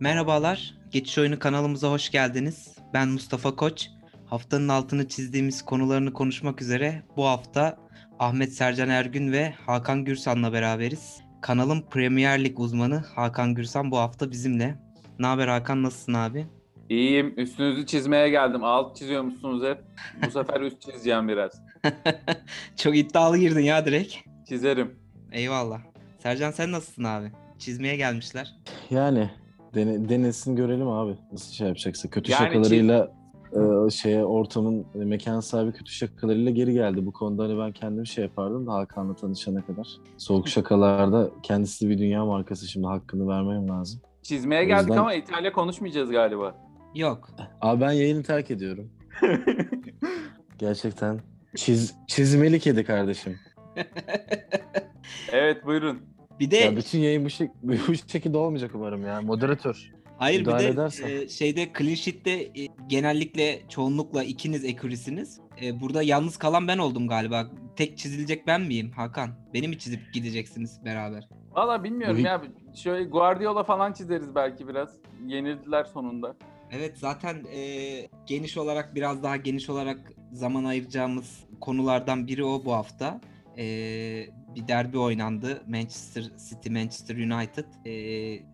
Merhabalar, 0.00 0.74
Geçiş 0.90 1.18
Oyunu 1.18 1.38
kanalımıza 1.38 1.90
hoş 1.90 2.10
geldiniz. 2.10 2.76
Ben 2.94 3.08
Mustafa 3.08 3.56
Koç. 3.56 3.88
Haftanın 4.26 4.68
altını 4.68 5.08
çizdiğimiz 5.08 5.64
konularını 5.64 6.12
konuşmak 6.12 6.62
üzere 6.62 7.02
bu 7.16 7.26
hafta 7.26 7.78
Ahmet 8.18 8.52
Sercan 8.52 8.88
Ergün 8.88 9.32
ve 9.32 9.54
Hakan 9.66 10.04
Gürsan'la 10.04 10.52
beraberiz. 10.52 11.20
Kanalın 11.40 11.82
Premier 11.90 12.44
Lig 12.44 12.60
uzmanı 12.60 13.04
Hakan 13.14 13.54
Gürsan 13.54 13.90
bu 13.90 13.98
hafta 13.98 14.30
bizimle. 14.30 14.78
Ne 15.18 15.26
haber 15.26 15.48
Hakan, 15.48 15.82
nasılsın 15.82 16.14
abi? 16.14 16.46
İyiyim. 16.88 17.34
Üstünüzü 17.36 17.86
çizmeye 17.86 18.28
geldim. 18.28 18.64
Alt 18.64 18.96
çiziyor 18.96 19.22
musunuz 19.22 19.62
hep? 19.64 19.78
Bu 20.26 20.30
sefer 20.38 20.60
üst 20.60 20.82
çizeceğim 20.82 21.28
biraz. 21.28 21.62
Çok 22.76 22.96
iddialı 22.96 23.38
girdin 23.38 23.60
ya 23.60 23.86
direkt. 23.86 24.14
Çizerim. 24.48 24.98
Eyvallah. 25.32 25.80
Sercan 26.22 26.50
sen 26.50 26.72
nasılsın 26.72 27.04
abi? 27.04 27.32
Çizmeye 27.58 27.96
gelmişler. 27.96 28.54
Yani 28.90 29.30
dene, 29.74 30.08
denesin 30.08 30.56
görelim 30.56 30.88
abi 30.88 31.16
nasıl 31.32 31.52
şey 31.52 31.66
yapacaksa. 31.66 32.10
Kötü 32.10 32.32
Yani 32.32 32.38
şakalarıyla 32.38 33.12
e, 33.86 33.90
şeye 33.90 34.24
ortamın 34.24 34.86
e, 34.94 34.98
mekan 35.04 35.40
sahibi 35.40 35.72
kötü 35.72 35.92
şakalarıyla 35.92 36.50
geri 36.50 36.72
geldi. 36.72 37.06
Bu 37.06 37.12
konuda 37.12 37.42
hani 37.42 37.58
ben 37.58 37.72
kendim 37.72 38.06
şey 38.06 38.24
yapardım 38.24 38.66
da 38.66 38.72
Hakan'la 38.72 39.16
tanışana 39.16 39.66
kadar. 39.66 39.88
Soğuk 40.16 40.48
şakalarda 40.48 41.30
kendisi 41.42 41.88
bir 41.90 41.98
dünya 41.98 42.24
markası 42.24 42.68
şimdi 42.68 42.86
hakkını 42.86 43.28
vermem 43.28 43.68
lazım. 43.68 44.00
Çizmeye 44.22 44.62
O 44.64 44.66
geldik 44.66 44.88
yüzden- 44.88 44.96
ama 45.00 45.14
İtalya 45.14 45.52
konuşmayacağız 45.52 46.10
galiba. 46.10 46.54
Yok. 46.94 47.30
Abi 47.60 47.80
ben 47.80 47.92
yayını 47.92 48.22
terk 48.22 48.50
ediyorum. 48.50 48.90
Gerçekten 50.58 51.20
çiz, 51.56 51.94
çizmeli 52.06 52.60
kedi 52.60 52.84
kardeşim. 52.84 53.36
evet 55.32 55.66
buyurun. 55.66 55.98
Bir 56.40 56.50
de 56.50 56.56
Ya 56.56 56.76
bütün 56.76 56.98
yayın 56.98 57.24
bu, 57.24 57.28
şek- 57.28 57.50
bu 57.88 57.94
şekilde 58.12 58.38
olmayacak 58.38 58.70
umarım 58.74 59.06
ya. 59.06 59.22
Moderatör. 59.22 59.90
Hayır 60.18 60.40
bir 60.40 60.58
de 60.58 60.68
edersen. 60.68 61.08
e, 61.08 61.28
şeyde 61.28 61.68
clean 61.78 61.94
sheet'te 61.94 62.30
e, 62.30 62.68
genellikle 62.86 63.62
çoğunlukla 63.68 64.24
ikiniz 64.24 64.64
ekürisiniz. 64.64 65.40
E, 65.62 65.80
burada 65.80 66.02
yalnız 66.02 66.36
kalan 66.36 66.68
ben 66.68 66.78
oldum 66.78 67.08
galiba. 67.08 67.50
Tek 67.76 67.98
çizilecek 67.98 68.46
ben 68.46 68.60
miyim 68.60 68.90
Hakan? 68.90 69.30
Beni 69.54 69.68
mi 69.68 69.78
çizip 69.78 70.00
gideceksiniz 70.14 70.84
beraber? 70.84 71.28
Valla 71.52 71.84
bilmiyorum 71.84 72.16
Bu- 72.16 72.20
ya. 72.26 72.42
Şöyle 72.74 73.04
Guardiola 73.04 73.64
falan 73.64 73.92
çizeriz 73.92 74.34
belki 74.34 74.68
biraz. 74.68 74.88
Yenildiler 75.26 75.84
sonunda. 75.84 76.36
Evet 76.70 76.98
zaten 76.98 77.44
e, 77.54 77.60
geniş 78.26 78.56
olarak 78.56 78.94
biraz 78.94 79.22
daha 79.22 79.36
geniş 79.36 79.70
olarak 79.70 80.12
zaman 80.32 80.64
ayıracağımız 80.64 81.44
konulardan 81.60 82.26
biri 82.26 82.44
o 82.44 82.64
bu 82.64 82.72
hafta. 82.72 83.20
E, 83.58 83.64
bir 84.54 84.68
derbi 84.68 84.98
oynandı. 84.98 85.62
Manchester 85.66 86.22
City 86.48 86.70
Manchester 86.70 87.16
United. 87.16 87.64
E, 87.84 87.92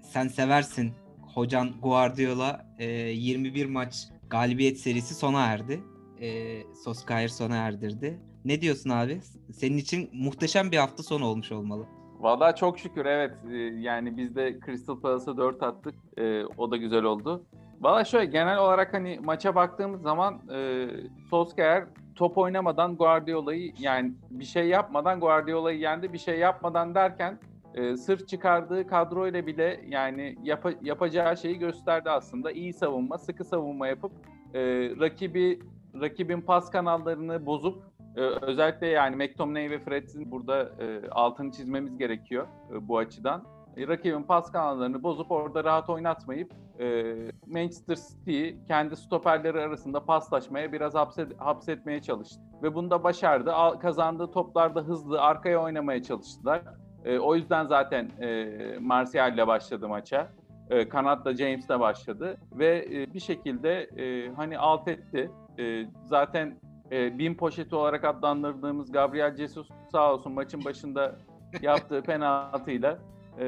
sen 0.02 0.28
seversin 0.28 0.92
hocan 1.34 1.74
Guardiola 1.82 2.66
e, 2.78 2.86
21 2.86 3.66
maç 3.66 4.08
galibiyet 4.30 4.78
serisi 4.78 5.14
sona 5.14 5.46
erdi. 5.46 5.80
E, 6.20 6.62
Solskjaer 6.84 7.28
sona 7.28 7.56
erdirdi. 7.56 8.20
Ne 8.44 8.60
diyorsun 8.60 8.90
abi? 8.90 9.20
Senin 9.52 9.76
için 9.76 10.10
muhteşem 10.12 10.72
bir 10.72 10.76
hafta 10.76 11.02
sonu 11.02 11.26
olmuş 11.26 11.52
olmalı. 11.52 11.86
Valla 12.20 12.54
çok 12.54 12.78
şükür 12.78 13.04
evet. 13.04 13.34
Yani 13.78 14.16
biz 14.16 14.36
de 14.36 14.58
Crystal 14.66 15.00
Palace'a 15.00 15.36
4 15.36 15.62
attık. 15.62 15.94
Ee, 16.18 16.44
o 16.44 16.70
da 16.70 16.76
güzel 16.76 17.04
oldu. 17.04 17.46
Valla 17.80 18.04
şöyle 18.04 18.24
genel 18.24 18.58
olarak 18.58 18.94
hani 18.94 19.20
maça 19.22 19.54
baktığımız 19.54 20.02
zaman 20.02 20.40
e, 20.54 20.86
Solskjaer 21.30 21.84
top 22.16 22.38
oynamadan 22.38 22.96
Guardiola'yı 22.96 23.72
yani 23.78 24.14
bir 24.30 24.44
şey 24.44 24.68
yapmadan 24.68 25.20
Guardiola'yı 25.20 25.78
yendi. 25.78 26.12
Bir 26.12 26.18
şey 26.18 26.38
yapmadan 26.38 26.94
derken 26.94 27.38
e, 27.74 27.96
sırf 27.96 28.28
çıkardığı 28.28 28.86
kadroyla 28.86 29.46
bile 29.46 29.80
yani 29.88 30.36
yapa- 30.42 30.78
yapacağı 30.82 31.36
şeyi 31.36 31.58
gösterdi 31.58 32.10
aslında. 32.10 32.52
İyi 32.52 32.72
savunma, 32.72 33.18
sıkı 33.18 33.44
savunma 33.44 33.86
yapıp 33.86 34.12
e, 34.54 34.60
rakibi 35.00 35.60
rakibin 36.00 36.40
pas 36.40 36.70
kanallarını 36.70 37.46
bozup 37.46 37.94
ee, 38.16 38.20
özellikle 38.20 38.86
yani 38.86 39.16
McTominay 39.16 39.70
ve 39.70 39.78
Fred'in 39.78 40.30
burada 40.30 40.62
e, 40.62 41.08
altını 41.10 41.52
çizmemiz 41.52 41.98
gerekiyor 41.98 42.46
e, 42.72 42.88
bu 42.88 42.98
açıdan. 42.98 43.44
E, 43.76 43.88
rakibin 43.88 44.22
pas 44.22 44.52
kanallarını 44.52 45.02
bozup 45.02 45.30
orada 45.30 45.64
rahat 45.64 45.90
oynatmayıp 45.90 46.52
e, 46.80 47.14
Manchester 47.46 47.96
City'yi 47.96 48.64
kendi 48.66 48.96
stoperleri 48.96 49.60
arasında 49.60 50.04
paslaşmaya 50.04 50.72
biraz 50.72 50.94
hapset, 50.94 51.40
hapsetmeye 51.40 52.02
çalıştı. 52.02 52.40
Ve 52.62 52.74
bunu 52.74 52.90
da 52.90 53.04
başardı. 53.04 53.52
Al, 53.52 53.74
kazandığı 53.74 54.30
toplarda 54.30 54.80
hızlı 54.80 55.22
arkaya 55.22 55.62
oynamaya 55.62 56.02
çalıştılar. 56.02 56.62
E, 57.04 57.18
o 57.18 57.34
yüzden 57.34 57.66
zaten 57.66 58.10
e, 58.20 58.46
Martial 58.80 59.34
ile 59.34 59.46
başladı 59.46 59.88
maça. 59.88 60.28
E, 60.70 60.88
Kanat'la 60.88 61.36
James 61.36 61.68
de 61.68 61.80
başladı 61.80 62.36
ve 62.52 62.86
e, 62.92 63.14
bir 63.14 63.20
şekilde 63.20 63.82
e, 63.82 64.34
hani 64.34 64.58
alt 64.58 64.88
etti. 64.88 65.30
E, 65.58 65.86
zaten 66.04 66.56
e, 66.92 67.18
bin 67.18 67.34
poşeti 67.34 67.76
olarak 67.76 68.04
adlandırdığımız 68.04 68.92
Gabriel 68.92 69.36
Jesus 69.36 69.68
sağ 69.92 70.14
olsun 70.14 70.32
maçın 70.32 70.64
başında 70.64 71.16
yaptığı 71.62 72.02
penaltıyla 72.06 72.98
e, 73.40 73.46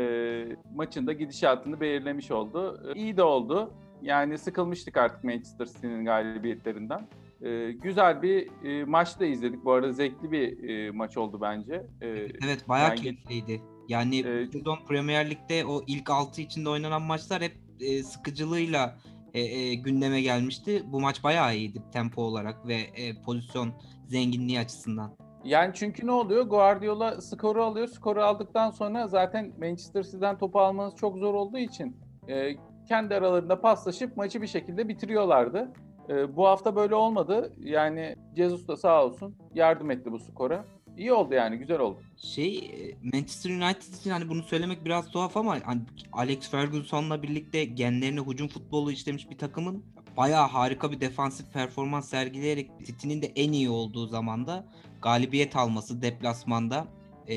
maçın 0.74 1.06
da 1.06 1.12
gidişatını 1.12 1.80
belirlemiş 1.80 2.30
oldu. 2.30 2.82
E, 2.94 2.98
iyi 2.98 3.16
de 3.16 3.22
oldu. 3.22 3.74
Yani 4.02 4.38
sıkılmıştık 4.38 4.96
artık 4.96 5.24
Manchester 5.24 5.66
City'nin 5.66 6.04
galibiyetlerinden. 6.04 7.08
E, 7.42 7.72
güzel 7.72 8.22
bir 8.22 8.64
e, 8.64 8.84
maç 8.84 9.20
da 9.20 9.26
izledik. 9.26 9.64
Bu 9.64 9.72
arada 9.72 9.92
zevkli 9.92 10.32
bir 10.32 10.68
e, 10.68 10.90
maç 10.90 11.16
oldu 11.16 11.38
bence. 11.42 11.74
E, 12.00 12.06
Evet 12.44 12.68
bayağı 12.68 12.88
Yani- 12.88 13.00
keyifliydi. 13.00 13.62
Yani 13.88 14.24
bu 14.24 14.52
sezon 14.52 14.78
Premier 14.88 15.30
Lig'de 15.30 15.64
o 15.64 15.82
ilk 15.86 16.10
6 16.10 16.40
içinde 16.40 16.68
oynanan 16.68 17.02
maçlar 17.02 17.42
hep 17.42 17.56
e, 17.80 18.02
sıkıcılığıyla 18.02 18.96
e, 19.34 19.40
e, 19.40 19.74
gündeme 19.74 20.20
gelmişti. 20.20 20.82
Bu 20.86 21.00
maç 21.00 21.24
bayağı 21.24 21.56
iyiydi 21.56 21.82
tempo 21.92 22.22
olarak 22.22 22.66
ve 22.66 22.74
e, 22.74 23.22
pozisyon 23.22 23.72
zenginliği 24.06 24.60
açısından. 24.60 25.16
Yani 25.46 25.70
çünkü 25.74 26.06
ne 26.06 26.12
oluyor? 26.12 26.42
Guardiola 26.42 27.20
skoru 27.20 27.64
alıyor. 27.64 27.88
Skoru 27.88 28.22
aldıktan 28.22 28.70
sonra 28.70 29.06
zaten 29.06 29.52
Manchester 29.58 30.02
City'den 30.02 30.38
topu 30.38 30.60
almanız 30.60 30.96
çok 30.96 31.18
zor 31.18 31.34
olduğu 31.34 31.58
için 31.58 31.96
e, 32.28 32.56
kendi 32.88 33.14
aralarında 33.14 33.60
paslaşıp 33.60 34.16
maçı 34.16 34.42
bir 34.42 34.46
şekilde 34.46 34.88
bitiriyorlardı. 34.88 35.72
E, 36.08 36.36
bu 36.36 36.46
hafta 36.46 36.76
böyle 36.76 36.94
olmadı. 36.94 37.52
Yani 37.58 38.16
Jesus 38.36 38.68
da 38.68 38.76
sağ 38.76 39.04
olsun 39.04 39.34
yardım 39.54 39.90
etti 39.90 40.12
bu 40.12 40.18
skora. 40.18 40.64
İyi 40.96 41.12
oldu 41.12 41.34
yani 41.34 41.58
güzel 41.58 41.78
oldu. 41.78 41.98
Şey 42.16 42.58
e, 42.58 43.08
Manchester 43.12 43.50
United 43.50 43.94
için 43.94 44.10
hani 44.10 44.28
bunu 44.28 44.42
söylemek 44.42 44.84
biraz 44.84 45.10
tuhaf 45.10 45.36
ama 45.36 45.58
hani 45.64 45.80
Alex 46.12 46.50
Ferguson'la 46.50 47.22
birlikte 47.22 47.64
genlerine 47.64 48.20
hücum 48.20 48.48
futbolu 48.48 48.92
işlemiş 48.92 49.30
bir 49.30 49.38
takımın 49.38 49.84
bayağı 50.16 50.48
harika 50.48 50.92
bir 50.92 51.00
defansif 51.00 51.52
performans 51.52 52.08
sergileyerek 52.08 52.70
City'nin 52.86 53.22
de 53.22 53.32
en 53.36 53.52
iyi 53.52 53.70
olduğu 53.70 54.06
zamanda 54.06 54.66
galibiyet 55.02 55.56
alması 55.56 56.02
deplasmanda 56.02 56.86
e, 57.28 57.36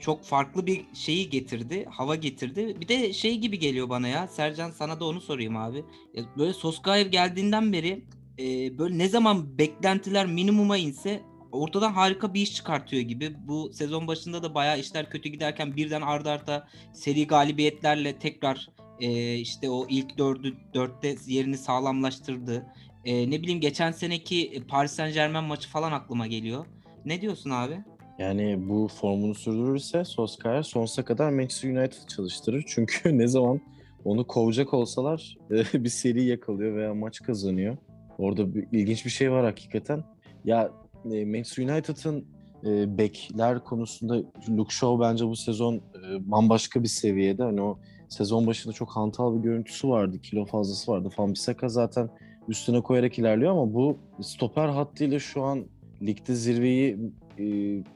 çok 0.00 0.24
farklı 0.24 0.66
bir 0.66 0.84
şeyi 0.94 1.30
getirdi, 1.30 1.86
hava 1.90 2.16
getirdi. 2.16 2.80
Bir 2.80 2.88
de 2.88 3.12
şey 3.12 3.38
gibi 3.38 3.58
geliyor 3.58 3.88
bana 3.88 4.08
ya. 4.08 4.28
Sercan 4.28 4.70
sana 4.70 5.00
da 5.00 5.04
onu 5.04 5.20
sorayım 5.20 5.56
abi. 5.56 5.84
Böyle 6.38 6.52
Soskaev 6.52 7.06
geldiğinden 7.06 7.72
beri 7.72 8.04
e, 8.38 8.78
böyle 8.78 8.98
ne 8.98 9.08
zaman 9.08 9.58
beklentiler 9.58 10.26
minimuma 10.26 10.76
inse 10.76 11.22
ortadan 11.52 11.92
harika 11.92 12.34
bir 12.34 12.40
iş 12.40 12.54
çıkartıyor 12.54 13.02
gibi. 13.02 13.36
Bu 13.46 13.72
sezon 13.72 14.06
başında 14.06 14.42
da 14.42 14.54
bayağı 14.54 14.78
işler 14.78 15.10
kötü 15.10 15.28
giderken 15.28 15.76
birden 15.76 16.02
arda 16.02 16.32
arda 16.32 16.68
seri 16.92 17.26
galibiyetlerle 17.26 18.18
tekrar 18.18 18.68
e, 19.00 19.34
işte 19.34 19.70
o 19.70 19.86
ilk 19.88 20.18
dördü 20.18 20.56
dörtte 20.74 21.16
yerini 21.26 21.58
sağlamlaştırdı. 21.58 22.66
E, 23.04 23.30
ne 23.30 23.42
bileyim 23.42 23.60
geçen 23.60 23.92
seneki 23.92 24.62
Paris 24.68 24.92
Saint 24.92 25.14
Germain 25.14 25.44
maçı 25.44 25.68
falan 25.68 25.92
aklıma 25.92 26.26
geliyor. 26.26 26.66
Ne 27.04 27.20
diyorsun 27.20 27.50
abi? 27.50 27.78
Yani 28.18 28.68
bu 28.68 28.88
formunu 28.88 29.34
sürdürürse 29.34 30.04
Solskjaer 30.04 30.62
sonsuza 30.62 31.04
kadar 31.04 31.30
Manchester 31.30 31.70
United 31.70 32.08
çalıştırır. 32.08 32.64
Çünkü 32.68 33.18
ne 33.18 33.26
zaman 33.26 33.60
onu 34.04 34.26
kovacak 34.26 34.74
olsalar 34.74 35.36
e, 35.50 35.84
bir 35.84 35.88
seri 35.88 36.24
yakalıyor 36.24 36.76
veya 36.76 36.94
maç 36.94 37.22
kazanıyor. 37.22 37.76
Orada 38.18 38.54
bir, 38.54 38.66
ilginç 38.72 39.04
bir 39.04 39.10
şey 39.10 39.32
var 39.32 39.44
hakikaten. 39.44 40.04
Ya 40.44 40.70
e, 41.12 41.24
Manchester 41.24 41.68
United'ın 41.68 42.24
e, 42.66 42.98
bekler 42.98 43.64
konusunda 43.64 44.22
Luke 44.48 44.74
Shaw 44.74 45.04
bence 45.04 45.26
bu 45.26 45.36
sezon 45.36 45.74
e, 45.74 46.30
bambaşka 46.30 46.82
bir 46.82 46.88
seviyede. 46.88 47.42
Hani 47.42 47.62
o 47.62 47.78
sezon 48.14 48.46
başında 48.46 48.72
çok 48.74 48.90
hantal 48.90 49.36
bir 49.36 49.42
görüntüsü 49.42 49.88
vardı. 49.88 50.18
Kilo 50.22 50.44
fazlası 50.44 50.92
vardı. 50.92 51.08
Fambisaka 51.08 51.68
zaten 51.68 52.10
üstüne 52.48 52.80
koyarak 52.80 53.18
ilerliyor 53.18 53.52
ama 53.52 53.74
bu 53.74 53.98
stoper 54.20 54.68
hattıyla 54.68 55.18
şu 55.18 55.42
an 55.42 55.64
ligde 56.02 56.34
zirveyi 56.34 56.98
e, 57.38 57.44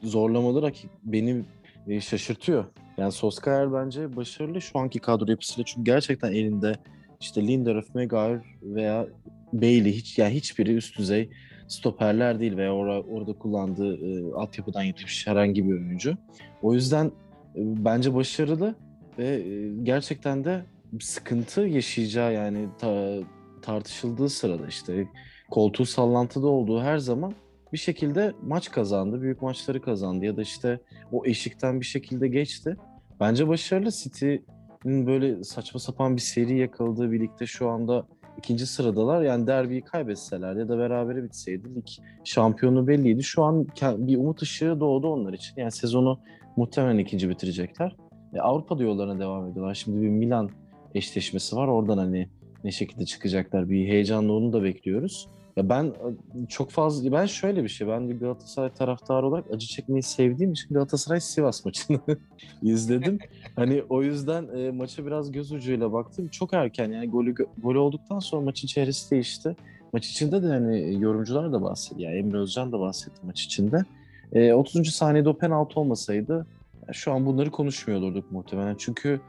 zorlamalı 0.07 0.61
rakip 0.61 0.89
beni 1.03 1.43
e, 1.87 2.01
şaşırtıyor. 2.01 2.65
Yani 2.97 3.11
Solskjaer 3.11 3.73
bence 3.73 4.15
başarılı 4.15 4.61
şu 4.61 4.79
anki 4.79 4.99
kadro 4.99 5.31
yapısıyla 5.31 5.65
çünkü 5.65 5.83
gerçekten 5.83 6.31
elinde 6.31 6.75
işte 7.21 7.47
Lindelof, 7.47 7.95
Maguire 7.95 8.41
veya 8.63 9.07
Bailey 9.53 9.93
hiç 9.93 10.17
yani 10.17 10.33
hiçbiri 10.33 10.75
üst 10.75 10.97
düzey 10.97 11.29
stoperler 11.67 12.39
değil 12.39 12.57
veya 12.57 12.73
orada, 12.73 13.01
orada 13.01 13.33
kullandığı 13.33 13.95
e, 13.95 14.33
altyapıdan 14.33 14.83
yetişmiş 14.83 15.27
herhangi 15.27 15.65
bir 15.65 15.73
oyuncu. 15.73 16.17
O 16.61 16.73
yüzden 16.73 17.05
e, 17.05 17.11
bence 17.55 18.15
başarılı 18.15 18.75
ve 19.19 19.43
gerçekten 19.83 20.43
de 20.43 20.65
sıkıntı 20.99 21.61
yaşayacağı 21.61 22.33
yani 22.33 22.67
ta- 22.79 23.19
tartışıldığı 23.61 24.29
sırada 24.29 24.67
işte 24.67 25.07
koltuğu 25.49 25.85
sallantıda 25.85 26.47
olduğu 26.47 26.81
her 26.81 26.97
zaman 26.97 27.33
bir 27.73 27.77
şekilde 27.77 28.33
maç 28.43 28.71
kazandı, 28.71 29.21
büyük 29.21 29.41
maçları 29.41 29.81
kazandı 29.81 30.25
ya 30.25 30.37
da 30.37 30.41
işte 30.41 30.79
o 31.11 31.25
eşikten 31.25 31.79
bir 31.79 31.85
şekilde 31.85 32.27
geçti. 32.27 32.75
Bence 33.19 33.47
başarılı 33.47 33.91
City'nin 33.91 35.07
böyle 35.07 35.43
saçma 35.43 35.79
sapan 35.79 36.15
bir 36.15 36.21
seri 36.21 36.57
yakaladığı 36.57 37.11
birlikte 37.11 37.45
şu 37.45 37.69
anda 37.69 38.07
ikinci 38.37 38.65
sıradalar. 38.65 39.21
Yani 39.21 39.47
derbiyi 39.47 39.81
kaybetseler 39.81 40.55
ya 40.55 40.69
da 40.69 40.77
berabere 40.77 41.23
bitseydi 41.23 41.75
lig 41.75 41.87
şampiyonu 42.23 42.87
belliydi. 42.87 43.23
Şu 43.23 43.43
an 43.43 43.67
bir 43.81 44.17
umut 44.17 44.41
ışığı 44.41 44.79
doğdu 44.79 45.07
onlar 45.07 45.33
için. 45.33 45.53
Yani 45.57 45.71
sezonu 45.71 46.19
muhtemelen 46.57 46.97
ikinci 46.97 47.29
bitirecekler. 47.29 47.95
E, 48.33 48.39
Avrupa 48.39 48.83
yollarına 48.83 49.19
devam 49.19 49.47
ediyorlar. 49.47 49.73
Şimdi 49.73 50.01
bir 50.01 50.09
Milan 50.09 50.49
eşleşmesi 50.95 51.55
var. 51.55 51.67
Oradan 51.67 51.97
hani 51.97 52.29
ne 52.63 52.71
şekilde 52.71 53.05
çıkacaklar 53.05 53.69
bir 53.69 53.87
heyecanla 53.87 54.33
onu 54.33 54.53
da 54.53 54.63
bekliyoruz. 54.63 55.27
Ya 55.57 55.69
ben 55.69 55.85
e, 55.85 56.47
çok 56.49 56.71
fazla 56.71 57.11
ben 57.11 57.25
şöyle 57.25 57.63
bir 57.63 57.69
şey 57.69 57.87
ben 57.87 58.09
bir 58.09 58.19
Galatasaray 58.19 58.69
taraftarı 58.69 59.27
olarak 59.27 59.51
acı 59.51 59.67
çekmeyi 59.67 60.03
sevdiğim 60.03 60.51
için 60.51 60.73
Galatasaray 60.73 61.19
Sivas 61.19 61.65
maçını 61.65 61.99
izledim. 62.63 63.19
Hani 63.55 63.83
o 63.89 64.03
yüzden 64.03 64.47
e, 64.57 64.71
maça 64.71 65.05
biraz 65.05 65.31
göz 65.31 65.51
ucuyla 65.51 65.93
baktım. 65.93 66.27
Çok 66.27 66.53
erken 66.53 66.91
yani 66.91 67.09
golü 67.09 67.35
gol 67.57 67.75
olduktan 67.75 68.19
sonra 68.19 68.41
maçın 68.41 68.67
çehresi 68.67 69.11
değişti. 69.11 69.55
Maç 69.93 70.07
içinde 70.07 70.43
de 70.43 70.47
hani 70.47 71.01
yorumcular 71.01 71.53
da 71.53 71.61
bahsetti. 71.61 72.01
Yani 72.01 72.17
Emre 72.17 72.37
Özcan 72.37 72.71
da 72.71 72.79
bahsetti 72.79 73.19
maç 73.23 73.41
içinde. 73.41 73.85
E, 74.33 74.53
30. 74.53 74.89
saniyede 74.89 75.29
o 75.29 75.37
penaltı 75.37 75.79
olmasaydı 75.79 76.47
şu 76.93 77.13
an 77.13 77.25
bunları 77.25 77.51
konuşmuyor 77.51 77.99
olurduk 77.99 78.31
muhtemelen. 78.31 78.75
Çünkü 78.75 79.21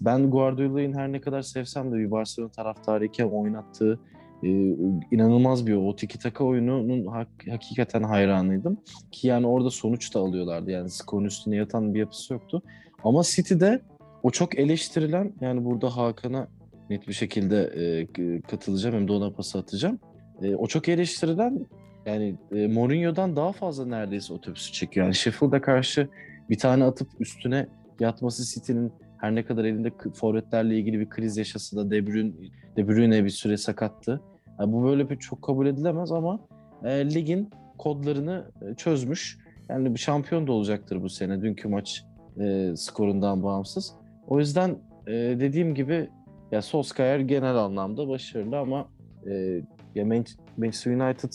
ben 0.00 0.30
Guardiola'nın 0.30 0.92
her 0.92 1.12
ne 1.12 1.20
kadar 1.20 1.42
sevsem 1.42 1.92
de 1.92 1.96
bir 1.96 2.10
Barcelona 2.10 2.50
taraftarıyken 2.50 3.28
oynattığı 3.28 4.00
e, 4.42 4.48
inanılmaz 5.10 5.66
bir 5.66 5.74
o 5.74 5.96
tiki 5.96 6.18
taka 6.18 6.44
oyununun 6.44 7.06
hak, 7.06 7.28
hakikaten 7.50 8.02
hayranıydım. 8.02 8.78
Ki 9.10 9.26
yani 9.28 9.46
orada 9.46 9.70
sonuç 9.70 10.14
da 10.14 10.20
alıyorlardı. 10.20 10.70
Yani 10.70 10.90
skorun 10.90 11.24
üstüne 11.24 11.56
yatan 11.56 11.94
bir 11.94 11.98
yapısı 11.98 12.32
yoktu. 12.32 12.62
Ama 13.04 13.22
City'de 13.24 13.80
o 14.22 14.30
çok 14.30 14.58
eleştirilen 14.58 15.32
yani 15.40 15.64
burada 15.64 15.96
Hakan'a 15.96 16.48
net 16.90 17.08
bir 17.08 17.12
şekilde 17.12 17.62
e, 17.62 18.40
katılacağım 18.40 18.96
hem 18.96 19.08
de 19.08 19.12
ona 19.12 19.30
pas 19.30 19.56
atacağım. 19.56 19.98
E, 20.42 20.54
o 20.54 20.66
çok 20.66 20.88
eleştirilen 20.88 21.66
yani 22.06 22.34
e, 22.54 22.66
Mourinho'dan 22.66 23.36
daha 23.36 23.52
fazla 23.52 23.86
neredeyse 23.86 24.32
otobüsü 24.32 24.72
çekiyor. 24.72 25.06
Yani 25.06 25.14
Sheffield'a 25.14 25.60
karşı 25.60 26.08
bir 26.50 26.58
tane 26.58 26.84
atıp 26.84 27.08
üstüne 27.20 27.66
yatması 28.00 28.54
City'nin 28.54 28.92
her 29.18 29.34
ne 29.34 29.44
kadar 29.44 29.64
elinde 29.64 29.92
forvetlerle 30.14 30.78
ilgili 30.78 31.00
bir 31.00 31.08
kriz 31.08 31.36
yaşası 31.36 31.76
da 31.76 31.90
De 31.90 32.06
Bruyne, 32.06 32.32
De 32.76 32.88
Bruyne 32.88 33.24
bir 33.24 33.30
süre 33.30 33.56
sakattı. 33.56 34.20
Yani 34.60 34.72
bu 34.72 34.84
böyle 34.84 35.10
bir 35.10 35.16
çok 35.16 35.42
kabul 35.42 35.66
edilemez 35.66 36.12
ama 36.12 36.40
e, 36.84 37.14
ligin 37.14 37.50
kodlarını 37.78 38.44
e, 38.62 38.74
çözmüş. 38.74 39.38
Yani 39.68 39.94
bir 39.94 40.00
şampiyon 40.00 40.46
da 40.46 40.52
olacaktır 40.52 41.02
bu 41.02 41.08
sene 41.08 41.42
dünkü 41.42 41.68
maç 41.68 42.04
e, 42.40 42.72
skorundan 42.76 43.42
bağımsız. 43.42 43.94
O 44.28 44.38
yüzden 44.38 44.70
e, 45.06 45.12
dediğim 45.12 45.74
gibi 45.74 46.08
ya 46.52 46.62
Solskjaer 46.62 47.20
genel 47.20 47.56
anlamda 47.56 48.08
başarılı 48.08 48.58
ama 48.58 48.88
e, 49.26 49.62
ya 49.94 50.04
Manchester 50.56 50.92
United 50.92 51.32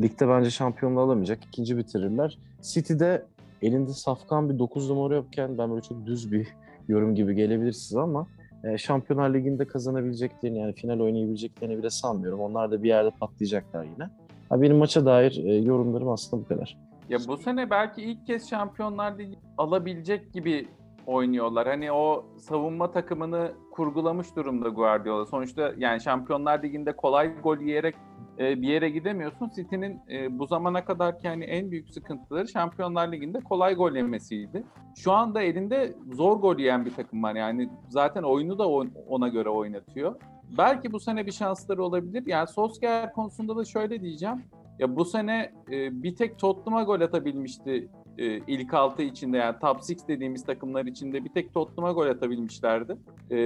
ligde 0.00 0.28
bence 0.28 0.50
şampiyonluğu 0.50 1.00
alamayacak. 1.00 1.44
İkinci 1.44 1.76
bitirirler. 1.76 2.38
City'de 2.62 3.26
elinde 3.62 3.90
safkan 3.90 4.50
bir 4.50 4.58
9 4.58 4.90
numara 4.90 5.14
yokken 5.14 5.58
ben 5.58 5.70
böyle 5.70 5.82
çok 5.82 6.06
düz 6.06 6.32
bir 6.32 6.48
yorum 6.88 7.14
gibi 7.14 7.34
gelebilir 7.34 7.72
size 7.72 8.00
ama 8.00 8.26
e, 8.64 8.78
Şampiyonlar 8.78 9.34
Ligi'nde 9.34 9.66
kazanabileceklerini 9.66 10.58
yani 10.58 10.72
final 10.72 11.00
oynayabileceklerini 11.00 11.78
bile 11.78 11.90
sanmıyorum. 11.90 12.40
Onlar 12.40 12.70
da 12.70 12.82
bir 12.82 12.88
yerde 12.88 13.10
patlayacaklar 13.10 13.84
yine. 13.84 14.10
Ha, 14.48 14.62
benim 14.62 14.76
maça 14.76 15.06
dair 15.06 15.44
e, 15.44 15.54
yorumlarım 15.54 16.08
aslında 16.08 16.42
bu 16.42 16.48
kadar. 16.48 16.78
Ya 17.08 17.18
bu 17.28 17.36
sene 17.36 17.70
belki 17.70 18.02
ilk 18.02 18.26
kez 18.26 18.50
Şampiyonlar 18.50 19.18
Ligi 19.18 19.38
alabilecek 19.58 20.32
gibi 20.32 20.68
oynuyorlar. 21.06 21.66
Hani 21.66 21.92
o 21.92 22.24
savunma 22.38 22.90
takımını 22.90 23.52
kurgulamış 23.70 24.36
durumda 24.36 24.68
Guardiola. 24.68 25.26
Sonuçta 25.26 25.72
yani 25.78 26.00
Şampiyonlar 26.00 26.62
Ligi'nde 26.62 26.96
kolay 26.96 27.40
gol 27.42 27.58
yiyerek 27.58 27.94
e, 28.38 28.62
bir 28.62 28.68
yere 28.68 28.90
gidemiyorsun. 28.90 29.50
City'nin 29.56 30.00
e, 30.10 30.38
bu 30.38 30.46
zamana 30.46 30.84
kadar 30.84 31.14
yani 31.22 31.44
en 31.44 31.70
büyük 31.70 31.90
sıkıntıları 31.90 32.48
Şampiyonlar 32.48 33.12
Ligi'nde 33.12 33.40
kolay 33.40 33.74
gol 33.74 33.92
yemesiydi. 33.92 34.64
Şu 34.96 35.12
anda 35.12 35.42
elinde 35.42 35.94
zor 36.12 36.36
gol 36.36 36.58
yiyen 36.58 36.84
bir 36.84 36.90
takım 36.90 37.22
var. 37.22 37.34
Yani 37.34 37.68
zaten 37.88 38.22
oyunu 38.22 38.58
da 38.58 38.68
ona 39.08 39.28
göre 39.28 39.48
oynatıyor. 39.48 40.20
Belki 40.58 40.92
bu 40.92 41.00
sene 41.00 41.26
bir 41.26 41.32
şansları 41.32 41.84
olabilir. 41.84 42.22
Yani 42.26 42.46
Solskjaer 42.46 43.12
konusunda 43.12 43.56
da 43.56 43.64
şöyle 43.64 44.00
diyeceğim. 44.00 44.42
Ya 44.78 44.96
bu 44.96 45.04
sene 45.04 45.52
e, 45.70 46.02
bir 46.02 46.16
tek 46.16 46.38
Tottenham'a 46.38 46.82
gol 46.82 47.00
atabilmişti 47.00 47.88
e, 48.18 48.24
ilk 48.36 48.74
altı 48.74 49.02
içinde 49.02 49.36
yani 49.36 49.54
top 49.60 49.76
6 49.76 50.08
dediğimiz 50.08 50.44
takımlar 50.44 50.84
içinde 50.84 51.24
bir 51.24 51.28
tek 51.28 51.54
Tottenham'a 51.54 51.92
gol 51.92 52.06
atabilmişlerdi. 52.06 52.96
E, 53.30 53.36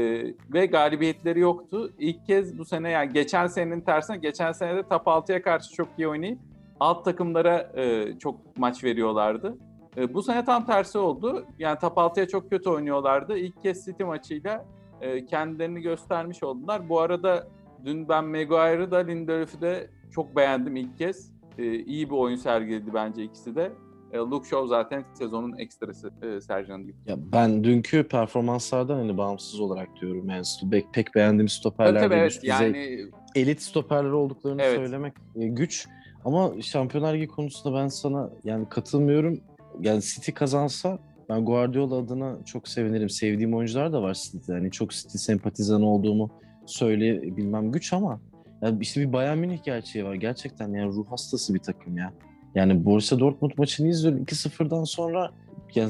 ve 0.52 0.66
galibiyetleri 0.66 1.40
yoktu. 1.40 1.92
İlk 1.98 2.26
kez 2.26 2.58
bu 2.58 2.64
sene 2.64 2.90
yani 2.90 3.12
geçen 3.12 3.46
senenin 3.46 3.80
tersine 3.80 4.16
geçen 4.16 4.52
sene 4.52 4.76
de 4.76 4.82
top 4.82 5.06
6'ya 5.06 5.42
karşı 5.42 5.74
çok 5.74 5.88
iyi 5.98 6.08
oynayıp 6.08 6.38
alt 6.80 7.04
takımlara 7.04 7.72
e, 7.76 8.14
çok 8.18 8.56
maç 8.56 8.84
veriyorlardı. 8.84 9.58
E, 9.96 10.14
bu 10.14 10.22
sene 10.22 10.44
tam 10.44 10.66
tersi 10.66 10.98
oldu. 10.98 11.46
Yani 11.58 11.78
top 11.78 11.96
6'ya 11.96 12.28
çok 12.28 12.50
kötü 12.50 12.70
oynuyorlardı. 12.70 13.38
İlk 13.38 13.62
kez 13.62 13.84
City 13.84 14.04
maçıyla 14.04 14.64
e, 15.00 15.26
kendilerini 15.26 15.80
göstermiş 15.80 16.42
oldular. 16.42 16.88
Bu 16.88 17.00
arada 17.00 17.48
dün 17.84 18.08
ben 18.08 18.24
Maguire'ı 18.24 18.90
da 18.90 18.96
Lindelöf'ü 18.96 19.60
de 19.60 19.90
çok 20.10 20.36
beğendim 20.36 20.76
ilk 20.76 20.98
kez. 20.98 21.32
E, 21.58 21.74
iyi 21.74 22.10
bir 22.10 22.14
oyun 22.14 22.36
sergiledi 22.36 22.94
bence 22.94 23.22
ikisi 23.22 23.56
de. 23.56 23.72
E, 24.12 24.18
Luke 24.18 24.48
Shaw 24.48 24.68
zaten 24.68 25.04
sezonun 25.14 25.58
ekstrası 25.58 26.10
e, 26.22 26.40
Sercan 26.40 26.82
gibi. 26.82 26.96
Ya 27.06 27.16
ben 27.32 27.64
dünkü 27.64 28.08
performanslardan 28.08 28.96
hani 28.96 29.18
bağımsız 29.18 29.60
olarak 29.60 29.88
diyorum. 30.00 30.28
Yani 30.28 30.44
pek, 30.70 30.94
pek 30.94 31.14
beğendiğim 31.14 31.48
stoperler 31.48 32.00
tabii, 32.00 32.14
evet, 32.14 32.40
yani 32.42 33.06
elit 33.34 33.62
stoperler 33.62 34.10
olduklarını 34.10 34.62
evet. 34.62 34.76
söylemek 34.76 35.14
e, 35.36 35.46
güç. 35.46 35.86
Ama 36.24 36.52
Şampiyonlar 36.62 37.14
Ligi 37.14 37.28
konusunda 37.28 37.78
ben 37.78 37.88
sana 37.88 38.30
yani 38.44 38.68
katılmıyorum. 38.68 39.40
Yani 39.80 40.02
City 40.02 40.32
kazansa 40.32 40.98
ben 41.28 41.44
Guardiola 41.44 41.94
adına 41.94 42.38
çok 42.44 42.68
sevinirim. 42.68 43.10
Sevdiğim 43.10 43.54
oyuncular 43.54 43.92
da 43.92 44.02
var 44.02 44.14
City'de. 44.14 44.52
Yani 44.52 44.70
çok 44.70 44.90
City 44.90 45.18
sempatizanı 45.18 45.86
olduğumu 45.86 46.30
söyleyebilmem 46.66 47.72
güç 47.72 47.92
ama 47.92 48.20
yani 48.62 48.78
işte 48.80 49.00
bir 49.00 49.12
Bayern 49.12 49.38
Münih 49.38 49.62
gerçeği 49.64 50.04
var. 50.04 50.14
Gerçekten 50.14 50.72
yani 50.72 50.92
ruh 50.92 51.10
hastası 51.10 51.54
bir 51.54 51.58
takım 51.58 51.98
ya. 51.98 52.12
Yani 52.54 52.84
Borussia 52.84 53.18
Dortmund 53.18 53.52
maçını 53.56 53.88
izliyorum 53.88 54.24
2-0'dan 54.24 54.84
sonra 54.84 55.30
ya 55.74 55.88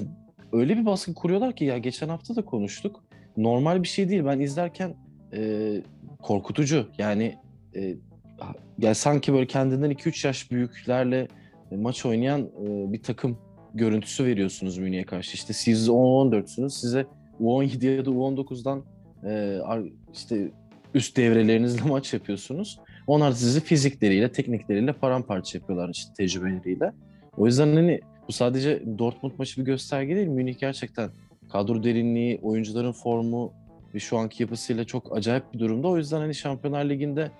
öyle 0.52 0.76
bir 0.76 0.86
baskı 0.86 1.14
kuruyorlar 1.14 1.56
ki 1.56 1.64
ya 1.64 1.78
geçen 1.78 2.08
hafta 2.08 2.36
da 2.36 2.44
konuştuk. 2.44 3.04
Normal 3.36 3.82
bir 3.82 3.88
şey 3.88 4.08
değil. 4.08 4.24
Ben 4.24 4.40
izlerken 4.40 4.94
e, 5.32 5.82
korkutucu. 6.22 6.88
Yani 6.98 7.36
e, 7.74 7.94
ya 8.78 8.94
sanki 8.94 9.32
böyle 9.32 9.46
kendinden 9.46 9.90
2-3 9.90 10.26
yaş 10.26 10.50
büyüklerle 10.50 11.28
maç 11.70 12.06
oynayan 12.06 12.40
e, 12.40 12.92
bir 12.92 13.02
takım 13.02 13.38
görüntüsü 13.74 14.24
veriyorsunuz 14.24 14.78
Münih'e 14.78 15.04
karşı. 15.04 15.34
İşte 15.34 15.52
siz 15.52 15.88
10-14'sünüz. 15.88 16.70
Size 16.70 17.06
U17 17.40 17.96
ya 17.96 18.04
da 18.04 18.10
U19'dan 18.10 18.84
e, 19.24 19.60
işte 20.12 20.50
üst 20.94 21.16
devrelerinizle 21.16 21.82
maç 21.88 22.14
yapıyorsunuz. 22.14 22.80
Onlar 23.08 23.32
sizi 23.32 23.60
fizikleriyle, 23.60 24.32
teknikleriyle 24.32 24.92
paramparça 24.92 25.58
yapıyorlar 25.58 25.88
işte 25.88 26.12
tecrübeleriyle. 26.16 26.92
O 27.36 27.46
yüzden 27.46 27.76
hani 27.76 28.00
bu 28.28 28.32
sadece 28.32 28.98
Dortmund 28.98 29.32
maçı 29.38 29.60
bir 29.60 29.66
gösterge 29.66 30.16
değil. 30.16 30.28
Münih 30.28 30.58
gerçekten 30.58 31.10
kadro 31.52 31.82
derinliği, 31.82 32.40
oyuncuların 32.42 32.92
formu 32.92 33.52
ve 33.94 33.98
şu 33.98 34.18
anki 34.18 34.42
yapısıyla 34.42 34.84
çok 34.84 35.16
acayip 35.16 35.54
bir 35.54 35.58
durumda. 35.58 35.88
O 35.88 35.96
yüzden 35.96 36.18
hani 36.18 36.34
Şampiyonlar 36.34 36.84
Ligi'nde 36.84 37.30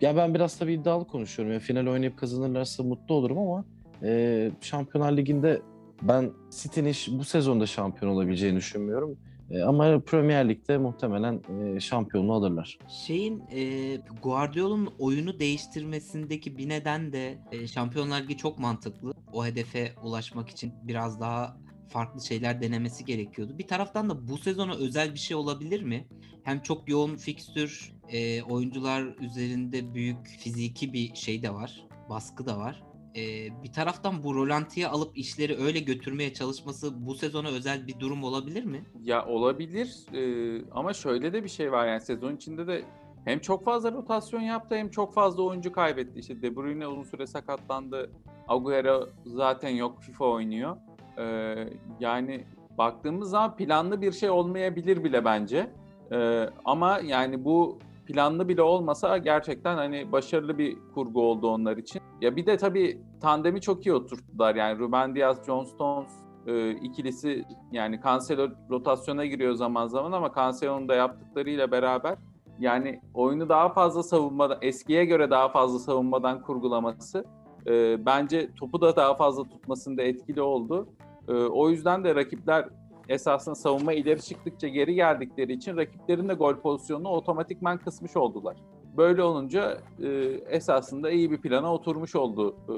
ya 0.00 0.16
ben 0.16 0.34
biraz 0.34 0.58
tabii 0.58 0.72
iddialı 0.72 1.06
konuşuyorum. 1.06 1.52
Yani 1.52 1.62
final 1.62 1.86
oynayıp 1.86 2.18
kazanırlarsa 2.18 2.82
mutlu 2.82 3.14
olurum 3.14 3.38
ama 3.38 3.64
e, 4.02 4.50
Şampiyonlar 4.60 5.16
Ligi'nde 5.16 5.62
ben 6.02 6.30
City'nin 6.50 6.94
bu 7.18 7.24
sezonda 7.24 7.66
şampiyon 7.66 8.12
olabileceğini 8.12 8.56
düşünmüyorum. 8.56 9.18
E, 9.50 9.62
ama 9.62 10.00
Premier 10.00 10.48
Lig'de 10.48 10.78
muhtemelen 10.78 11.42
e, 11.76 11.80
şampiyonluğu 11.80 12.34
alırlar. 12.34 12.78
Şeyin 13.06 13.42
e, 13.52 13.96
Guardiola'nın 14.22 14.88
oyunu 14.98 15.40
değiştirmesindeki 15.40 16.58
bir 16.58 16.68
neden 16.68 17.12
de 17.12 17.38
e, 17.52 17.66
Şampiyonlar 17.66 18.22
Ligi 18.22 18.36
çok 18.36 18.58
mantıklı. 18.58 19.14
O 19.32 19.46
hedefe 19.46 19.92
ulaşmak 20.02 20.48
için 20.48 20.72
biraz 20.82 21.20
daha 21.20 21.56
farklı 21.88 22.24
şeyler 22.24 22.62
denemesi 22.62 23.04
gerekiyordu. 23.04 23.58
Bir 23.58 23.66
taraftan 23.66 24.10
da 24.10 24.28
bu 24.28 24.38
sezona 24.38 24.74
özel 24.74 25.14
bir 25.14 25.18
şey 25.18 25.36
olabilir 25.36 25.82
mi? 25.82 26.08
Hem 26.42 26.60
çok 26.60 26.88
yoğun 26.88 27.16
fikstür, 27.16 27.92
e, 28.08 28.42
oyuncular 28.42 29.04
üzerinde 29.20 29.94
büyük 29.94 30.26
fiziki 30.26 30.92
bir 30.92 31.14
şey 31.14 31.42
de 31.42 31.54
var, 31.54 31.84
baskı 32.10 32.46
da 32.46 32.58
var. 32.58 32.82
E, 33.16 33.22
bir 33.62 33.72
taraftan 33.72 34.22
bu 34.22 34.34
rolantiye 34.34 34.88
alıp 34.88 35.18
işleri 35.18 35.56
öyle 35.64 35.78
götürmeye 35.78 36.34
çalışması 36.34 37.06
bu 37.06 37.14
sezona 37.14 37.48
özel 37.48 37.86
bir 37.86 38.00
durum 38.00 38.24
olabilir 38.24 38.64
mi? 38.64 38.84
Ya 39.02 39.26
olabilir 39.26 39.96
Ee, 40.14 40.62
ama 40.72 40.92
şöyle 40.92 41.32
de 41.32 41.44
bir 41.44 41.48
şey 41.48 41.72
var 41.72 41.86
yani 41.86 42.00
sezon 42.00 42.36
içinde 42.36 42.66
de 42.66 42.82
hem 43.24 43.38
çok 43.38 43.64
fazla 43.64 43.92
rotasyon 43.92 44.40
yaptı 44.40 44.74
hem 44.74 44.90
çok 44.90 45.14
fazla 45.14 45.42
oyuncu 45.42 45.72
kaybetti. 45.72 46.20
İşte 46.20 46.42
De 46.42 46.56
Bruyne 46.56 46.86
uzun 46.86 47.02
süre 47.02 47.26
sakatlandı. 47.26 48.10
Agüero 48.48 49.08
zaten 49.24 49.68
yok 49.70 50.02
FIFA 50.02 50.24
oynuyor. 50.24 50.76
Ee, 51.18 51.68
yani 52.00 52.44
baktığımız 52.78 53.30
zaman 53.30 53.56
planlı 53.56 54.02
bir 54.02 54.12
şey 54.12 54.30
olmayabilir 54.30 55.04
bile 55.04 55.24
bence. 55.24 55.70
Ee, 56.12 56.48
ama 56.64 57.00
yani 57.04 57.44
bu 57.44 57.78
planlı 58.06 58.48
bile 58.48 58.62
olmasa 58.62 59.18
gerçekten 59.18 59.76
hani 59.76 60.12
başarılı 60.12 60.58
bir 60.58 60.78
kurgu 60.94 61.22
oldu 61.22 61.48
onlar 61.48 61.76
için. 61.76 62.02
Ya 62.20 62.36
bir 62.36 62.46
de 62.46 62.56
tabii 62.56 63.02
tandemi 63.20 63.60
çok 63.60 63.86
iyi 63.86 63.94
oturttular. 63.94 64.54
Yani 64.54 64.78
Ruben 64.78 65.14
Diaz, 65.14 65.46
John 65.46 65.64
Stones 65.64 66.12
e, 66.46 66.70
ikilisi 66.70 67.44
yani 67.72 68.00
Cancelo 68.04 68.48
rotasyona 68.70 69.24
giriyor 69.24 69.54
zaman 69.54 69.86
zaman 69.86 70.12
ama 70.12 70.32
Cancelo'nun 70.34 70.88
da 70.88 70.94
yaptıklarıyla 70.94 71.70
beraber 71.70 72.18
yani 72.58 73.00
oyunu 73.14 73.48
daha 73.48 73.68
fazla 73.68 74.02
savunmadan, 74.02 74.58
eskiye 74.62 75.04
göre 75.04 75.30
daha 75.30 75.48
fazla 75.48 75.78
savunmadan 75.78 76.42
kurgulaması 76.42 77.24
e, 77.66 78.06
bence 78.06 78.50
topu 78.54 78.80
da 78.80 78.96
daha 78.96 79.14
fazla 79.14 79.44
tutmasında 79.44 80.02
etkili 80.02 80.42
oldu. 80.42 80.88
E, 81.28 81.32
o 81.32 81.70
yüzden 81.70 82.04
de 82.04 82.14
rakipler 82.14 82.68
esasında 83.08 83.54
savunma 83.54 83.92
ileri 83.92 84.22
çıktıkça 84.22 84.68
geri 84.68 84.94
geldikleri 84.94 85.52
için 85.52 85.76
rakiplerin 85.76 86.28
de 86.28 86.34
gol 86.34 86.54
pozisyonunu 86.54 87.08
otomatikman 87.08 87.78
kısmış 87.78 88.16
oldular. 88.16 88.56
Böyle 88.96 89.22
olunca 89.22 89.78
e, 90.02 90.08
esasında 90.50 91.10
iyi 91.10 91.30
bir 91.30 91.40
plana 91.40 91.74
oturmuş 91.74 92.14
oldu. 92.14 92.56
E, 92.68 92.74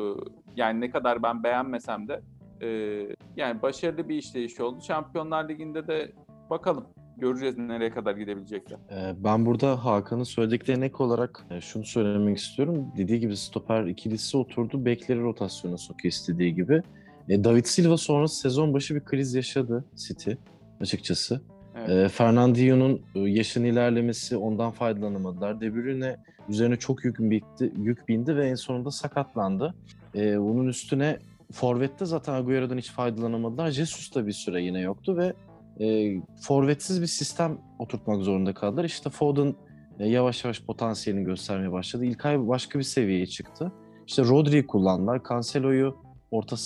yani 0.57 0.81
ne 0.81 0.91
kadar 0.91 1.23
ben 1.23 1.43
beğenmesem 1.43 2.09
de 2.09 2.21
e, 2.63 2.69
yani 3.37 3.63
başarılı 3.63 4.09
bir 4.09 4.17
işleyiş 4.17 4.61
oldu. 4.61 4.81
Şampiyonlar 4.81 5.49
Ligi'nde 5.49 5.87
de 5.87 6.13
bakalım 6.51 6.87
göreceğiz 7.17 7.59
nereye 7.59 7.91
kadar 7.91 8.17
gidebilecekler. 8.17 8.79
Ee, 8.91 9.25
Ben 9.25 9.47
burada 9.47 9.85
Hakan'ın 9.85 10.25
söylediklerine 10.25 10.85
ek 10.85 10.95
olarak 10.99 11.47
e, 11.51 11.61
şunu 11.61 11.85
söylemek 11.85 12.39
istiyorum. 12.39 12.93
Dediği 12.97 13.21
gibi 13.21 13.37
stoper 13.37 13.85
ikilisi 13.85 14.37
oturdu. 14.37 14.85
Bekleri 14.85 15.23
rotasyona 15.23 15.79
sokuyor 15.79 16.13
istediği 16.13 16.55
gibi. 16.55 16.83
E, 17.29 17.45
David 17.45 17.65
Silva 17.65 17.97
sonrası 17.97 18.41
sezon 18.41 18.75
başı 18.75 18.95
bir 18.95 19.05
kriz 19.05 19.35
yaşadı 19.35 19.85
City 19.97 20.31
açıkçası. 20.81 21.41
Evet. 21.77 21.89
E, 21.89 22.09
Fernandinho'nun 22.09 23.03
e, 23.15 23.21
yaşın 23.21 23.65
ilerlemesi 23.65 24.37
ondan 24.37 24.71
faydalanamadılar. 24.71 25.61
De 25.61 25.75
Bruyne 25.75 26.17
üzerine 26.49 26.77
çok 26.77 27.05
yük 27.05 27.19
bindi, 27.19 27.73
yük 27.77 28.09
bindi 28.09 28.37
ve 28.37 28.49
en 28.49 28.55
sonunda 28.55 28.91
sakatlandı. 28.91 29.75
E, 30.15 30.41
bunun 30.41 30.69
üstüne 30.69 31.19
Forvet'te 31.53 32.05
zaten 32.05 32.33
Agüero'dan 32.33 32.79
hiç 32.79 32.91
faydalanamadılar. 32.91 33.71
Jesus 33.71 34.15
da 34.15 34.27
bir 34.27 34.33
süre 34.33 34.63
yine 34.63 34.81
yoktu 34.81 35.17
ve 35.17 35.33
e, 35.85 36.17
forvetsiz 36.41 37.03
bir 37.03 37.07
sistem 37.07 37.59
oturtmak 37.79 38.23
zorunda 38.23 38.55
kaldılar. 38.55 38.85
İşte 38.85 39.11
Foden 39.11 39.55
e, 39.99 40.09
yavaş 40.09 40.45
yavaş 40.45 40.63
potansiyelini 40.63 41.25
göstermeye 41.25 41.73
başladı. 41.73 42.05
İlkay 42.05 42.49
başka 42.49 42.79
bir 42.79 42.85
seviyeye 42.85 43.27
çıktı. 43.27 43.73
İşte 44.07 44.23
Rodri'yi 44.23 44.67
kullandılar. 44.67 45.21
Cancelo'yu 45.29 45.97
orta 46.31 46.57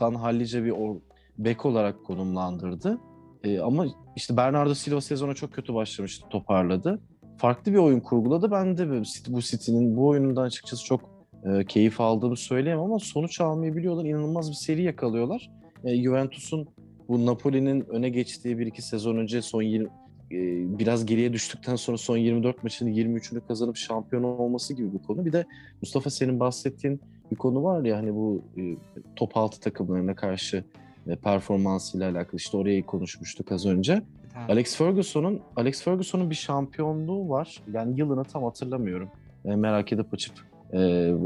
sahadan 0.00 0.18
hallice 0.18 0.64
bir 0.64 0.70
or- 0.70 1.00
bek 1.38 1.66
olarak 1.66 2.04
konumlandırdı. 2.04 2.98
E, 3.44 3.60
ama 3.60 3.86
işte 4.16 4.36
Bernardo 4.36 4.74
Silva 4.74 5.00
sezona 5.00 5.34
çok 5.34 5.52
kötü 5.52 5.74
başlamıştı, 5.74 6.28
toparladı. 6.30 7.00
Farklı 7.38 7.72
bir 7.72 7.78
oyun 7.78 8.00
kurguladı. 8.00 8.50
Ben 8.50 8.78
de 8.78 8.90
bu 8.90 8.94
City- 8.94 9.32
bu 9.32 9.40
City'nin 9.40 9.96
bu 9.96 10.08
oyunundan 10.08 10.42
açıkçası 10.42 10.84
çok 10.84 11.00
e, 11.44 11.64
keyif 11.64 12.00
aldığımı 12.00 12.36
söyleyemem 12.36 12.84
ama 12.84 12.98
sonuç 12.98 13.40
almayı 13.40 13.76
biliyorlar. 13.76 14.04
İnanılmaz 14.04 14.50
bir 14.50 14.54
seri 14.54 14.82
yakalıyorlar. 14.82 15.50
E, 15.84 16.02
Juventus'un 16.02 16.68
bu 17.08 17.26
Napoli'nin 17.26 17.80
öne 17.88 18.08
geçtiği 18.08 18.58
bir 18.58 18.66
iki 18.66 18.82
sezon 18.82 19.16
önce 19.16 19.42
son 19.42 19.62
20 19.62 19.86
e, 19.86 19.88
biraz 20.78 21.06
geriye 21.06 21.32
düştükten 21.32 21.76
sonra 21.76 21.98
son 21.98 22.16
24 22.16 22.62
maçını 22.64 22.90
23'ünü 22.90 23.40
kazanıp 23.48 23.76
şampiyon 23.76 24.22
olması 24.22 24.74
gibi 24.74 24.92
bir 24.92 24.98
konu. 24.98 25.24
Bir 25.24 25.32
de 25.32 25.44
Mustafa 25.82 26.10
senin 26.10 26.40
bahsettiğin 26.40 27.00
bir 27.30 27.36
konu 27.36 27.64
var 27.64 27.84
ya 27.84 27.96
hani 27.96 28.14
bu 28.14 28.42
e, 28.56 28.62
top 29.16 29.36
altı 29.36 29.60
takımlarına 29.60 30.14
karşı 30.14 30.64
e, 31.06 31.16
performansıyla 31.16 32.10
alakalı 32.10 32.36
işte 32.36 32.56
orayı 32.56 32.86
konuşmuştuk 32.86 33.52
az 33.52 33.66
önce. 33.66 34.02
Alex 34.48 34.76
Ferguson'un 34.76 35.40
Alex 35.56 35.82
Ferguson'un 35.82 36.30
bir 36.30 36.34
şampiyonluğu 36.34 37.28
var. 37.28 37.62
Yani 37.72 37.98
yılını 37.98 38.24
tam 38.24 38.44
hatırlamıyorum. 38.44 39.08
E, 39.44 39.56
merak 39.56 39.92
edip 39.92 40.14
açıp 40.14 40.34
e, 40.72 40.78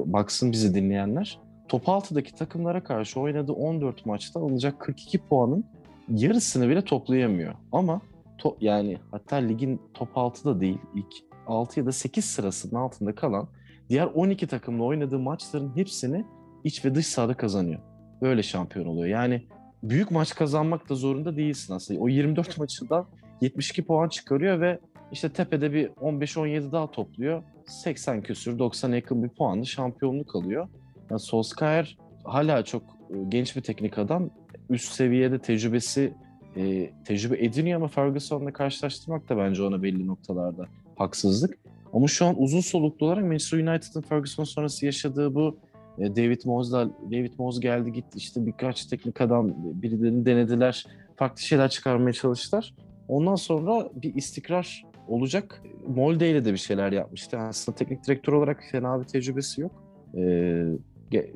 baksın 0.05 0.53
bizi 0.53 0.75
dinleyenler. 0.75 1.39
Top 1.69 1.89
altıdaki 1.89 2.35
takımlara 2.35 2.85
karşı 2.85 3.21
oynadığı 3.21 3.53
14 3.53 4.07
maçta 4.07 4.41
alınacak 4.41 4.81
42 4.81 5.19
puanın 5.19 5.65
yarısını 6.09 6.69
bile 6.69 6.83
toplayamıyor. 6.83 7.55
Ama 7.73 8.01
to- 8.39 8.57
yani 8.61 8.99
hatta 9.11 9.37
ligin 9.37 9.81
top 9.95 10.09
6'da 10.17 10.61
değil 10.61 10.79
ilk 10.95 11.15
6 11.47 11.81
ya 11.81 11.87
da 11.87 11.93
8 11.93 12.25
sırasının 12.25 12.81
altında 12.81 13.15
kalan 13.15 13.49
diğer 13.89 14.07
12 14.07 14.47
takımla 14.47 14.85
oynadığı 14.85 15.19
maçların 15.19 15.77
hepsini 15.77 16.25
iç 16.65 16.85
ve 16.85 16.95
dış 16.95 17.07
sahada 17.07 17.35
kazanıyor. 17.35 17.81
Böyle 18.23 18.43
şampiyon 18.43 18.87
oluyor. 18.87 19.09
Yani 19.09 19.43
büyük 19.83 20.11
maç 20.11 20.35
kazanmak 20.35 20.89
da 20.89 20.95
zorunda 20.95 21.37
değilsin 21.37 21.75
aslında. 21.75 22.01
O 22.01 22.09
24 22.09 22.59
maçından 22.59 23.07
72 23.41 23.85
puan 23.85 24.09
çıkarıyor 24.09 24.61
ve 24.61 24.79
işte 25.13 25.29
tepede 25.29 25.73
bir 25.73 25.89
15-17 25.89 26.73
daha 26.73 26.91
topluyor. 26.91 27.43
80 27.67 28.23
küsür 28.23 28.59
90'a 28.59 28.97
yakın 28.97 29.23
bir 29.25 29.29
puanlı 29.29 29.67
şampiyonluk 29.67 30.37
alıyor. 30.37 30.69
Yani 31.11 31.21
Solskjaer 31.21 31.99
hala 32.25 32.65
çok 32.65 32.83
e, 32.83 33.15
genç 33.29 33.57
bir 33.57 33.61
teknik 33.61 33.99
adam. 33.99 34.31
Üst 34.71 34.93
seviyede 34.93 35.39
tecrübesi 35.39 36.13
e, 36.57 36.91
tecrübe 37.05 37.45
ediniyor 37.45 37.77
ama 37.77 37.89
Ferguson'la 37.89 38.53
karşılaştırmak 38.53 39.29
da 39.29 39.37
bence 39.37 39.63
ona 39.63 39.83
belli 39.83 40.07
noktalarda 40.07 40.67
haksızlık. 40.97 41.59
Ama 41.95 42.09
şu 42.09 42.27
an 42.27 42.43
uzun 42.43 42.61
soluklu 42.61 43.07
olarak 43.07 43.25
Manchester 43.25 43.59
United'ın 43.59 44.01
Ferguson 44.01 44.45
sonrası 44.45 44.87
yaşadığı 44.87 45.35
bu 45.35 45.57
e, 45.99 46.17
David 46.17 46.41
Moyes'la 46.45 46.91
David 47.11 47.33
Moyes 47.39 47.61
geldi 47.61 47.93
gitti 47.93 48.19
işte 48.19 48.47
birkaç 48.47 48.87
teknik 48.87 49.21
adam 49.21 49.55
birilerini 49.57 50.27
denediler. 50.27 50.87
Farklı 51.17 51.43
şeyler 51.43 51.69
çıkarmaya 51.69 52.13
çalıştılar. 52.13 52.75
Ondan 53.09 53.35
sonra 53.35 53.89
bir 53.95 54.15
istikrar 54.15 54.85
olacak. 55.09 55.63
Molde 55.87 56.31
ile 56.31 56.45
de 56.45 56.53
bir 56.53 56.59
şeyler 56.59 56.93
yapmıştı. 56.93 57.39
Aslında 57.39 57.77
teknik 57.77 58.07
direktör 58.07 58.33
olarak 58.33 58.65
fena 58.73 59.01
bir 59.01 59.05
tecrübesi 59.05 59.61
yok. 59.61 59.73
Ee, 60.17 60.65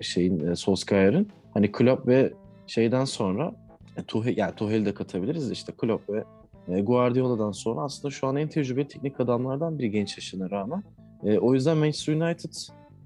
şeyin 0.00 0.46
e, 0.46 0.56
Solskjaer'in. 0.56 1.28
Hani 1.54 1.72
Klopp 1.72 2.08
ve 2.08 2.32
şeyden 2.66 3.04
sonra 3.04 3.52
e, 3.96 4.02
Tuchel, 4.02 4.36
yani 4.36 4.54
Tuchel'i 4.54 4.86
de 4.86 4.94
katabiliriz 4.94 5.50
işte 5.50 5.72
Klopp 5.78 6.10
ve 6.10 6.24
Guardiola'dan 6.68 7.52
sonra 7.52 7.80
aslında 7.80 8.10
şu 8.14 8.26
an 8.26 8.36
en 8.36 8.48
tecrübeli 8.48 8.88
teknik 8.88 9.20
adamlardan 9.20 9.78
biri 9.78 9.90
genç 9.90 10.16
yaşına 10.16 10.50
rağmen. 10.50 10.82
E, 11.24 11.38
o 11.38 11.54
yüzden 11.54 11.76
Manchester 11.76 12.14
United 12.14 12.52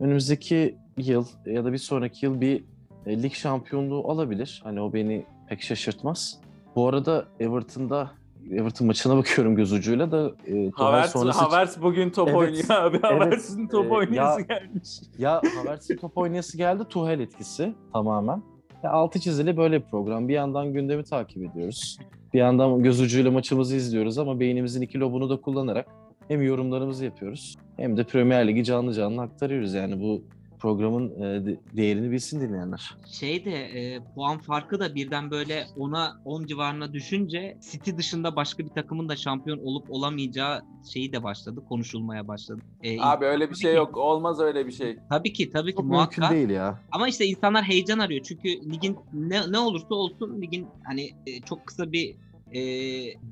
önümüzdeki 0.01 0.77
yıl 0.97 1.25
ya 1.47 1.65
da 1.65 1.73
bir 1.73 1.79
sonraki 1.79 2.27
yıl 2.27 2.41
bir 2.41 2.65
e, 3.07 3.23
lig 3.23 3.33
şampiyonluğu 3.33 4.11
alabilir. 4.11 4.61
Hani 4.65 4.81
o 4.81 4.93
beni 4.93 5.25
pek 5.49 5.63
şaşırtmaz. 5.63 6.39
Bu 6.77 6.89
arada 6.89 7.25
Everton'da 7.41 8.11
Everton 8.51 8.87
maçına 8.87 9.17
bakıyorum 9.17 9.57
göz 9.57 9.73
ucuyla 9.73 10.11
da 10.13 10.33
e, 10.49 10.71
Havertz, 10.71 11.11
sonrası- 11.13 11.39
Havertz 11.45 11.83
bugün 11.83 12.11
top 12.11 12.29
Evet, 12.29 12.39
oynuyor 12.39 12.65
abi. 12.71 13.01
Havertz'in 13.01 13.69
top 13.69 13.87
Ee, 13.87 13.89
oynayası 13.89 14.41
ya- 14.41 14.47
gelmiş. 14.59 14.89
Ya 15.19 15.43
Havertz'in 15.63 15.97
top 15.97 16.19
oynayası 16.19 16.57
geldi. 16.57 16.83
Tuhel 16.91 17.21
etkisi 17.21 17.75
tamamen. 17.93 18.43
Altı 18.89 19.21
çizili 19.21 19.57
böyle 19.57 19.81
bir 19.81 19.87
program. 19.91 20.29
Bir 20.29 20.35
yandan 20.35 20.73
gündemi 20.73 21.05
takip 21.05 21.43
ediyoruz. 21.43 21.99
Bir 22.35 22.39
yandan 22.39 22.83
göz 22.83 23.01
ucuyla 23.01 23.31
maçımızı 23.31 23.77
izliyoruz 23.77 24.19
ama 24.19 24.41
beynimizin 24.41 24.83
iki 24.83 25.01
lobunu 25.01 25.31
da 25.31 25.41
kullanarak 25.41 25.87
hem 26.29 26.43
yorumlarımızı 26.43 27.05
yapıyoruz 27.05 27.57
hem 27.77 27.97
de 27.97 28.05
Premier 28.05 28.49
Ligi 28.49 28.65
canlı 28.65 28.95
canlı 28.95 29.23
aktarıyoruz. 29.23 29.75
Yani 29.75 30.01
bu 30.01 30.23
programın 30.67 31.11
e, 31.23 31.47
de- 31.47 31.61
değerini 31.77 32.11
bilsin 32.11 32.41
dinleyenler. 32.41 32.97
Şey 33.07 33.45
de 33.45 33.51
e, 33.65 34.01
puan 34.15 34.39
farkı 34.39 34.81
da 34.81 34.95
birden 34.95 35.31
böyle 35.31 35.65
ona 35.77 36.21
10 36.25 36.47
civarına 36.47 36.93
düşünce 36.93 37.59
City 37.71 37.91
dışında 37.97 38.37
başka 38.37 38.65
bir 38.65 38.69
takımın 38.69 39.09
da 39.09 39.17
şampiyon 39.17 39.59
olup 39.59 39.91
olamayacağı 39.91 40.63
şeyi 40.93 41.13
de 41.13 41.23
başladı, 41.23 41.65
konuşulmaya 41.69 42.29
başladı. 42.29 42.61
E, 42.83 43.01
Abi 43.01 43.25
öyle 43.25 43.51
bir 43.51 43.55
şey 43.55 43.71
ki- 43.71 43.77
yok. 43.77 43.97
Olmaz 43.97 44.41
öyle 44.41 44.67
bir 44.67 44.73
şey. 44.73 44.97
Tabii 45.11 45.33
ki 45.33 45.51
tabii 45.51 45.71
ki 45.71 45.77
Çok 45.77 45.85
muhakkak. 45.87 46.19
mümkün 46.19 46.37
değil 46.37 46.51
ya. 46.51 46.81
Ama 46.93 47.09
işte 47.09 47.25
insanlar 47.27 47.65
heyecan 47.65 47.99
arıyor. 47.99 48.25
Çünkü 48.25 48.49
ligin 48.73 48.97
ne, 49.13 49.53
ne 49.53 49.59
olursa 49.59 49.95
olsun 49.95 50.43
ligin 50.43 50.67
hani 50.85 51.11
e, 51.27 51.41
çok 51.41 51.67
kısa 51.67 51.93
bir 51.93 52.15
e, 52.55 52.61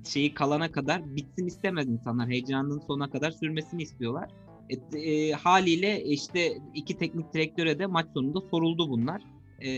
şeyi 0.08 0.34
kalana 0.34 0.72
kadar 0.72 1.16
bitsin 1.16 1.46
istemez 1.46 1.88
insanlar. 1.88 2.28
Heyecanın 2.28 2.78
sona 2.86 3.10
kadar 3.10 3.30
sürmesini 3.30 3.82
istiyorlar. 3.82 4.28
E, 4.70 4.98
e, 4.98 5.32
haliyle 5.32 6.04
işte 6.04 6.52
iki 6.74 6.98
teknik 6.98 7.34
direktöre 7.34 7.78
de 7.78 7.86
maç 7.86 8.06
sonunda 8.14 8.40
soruldu 8.40 8.90
bunlar. 8.90 9.22
E, 9.60 9.70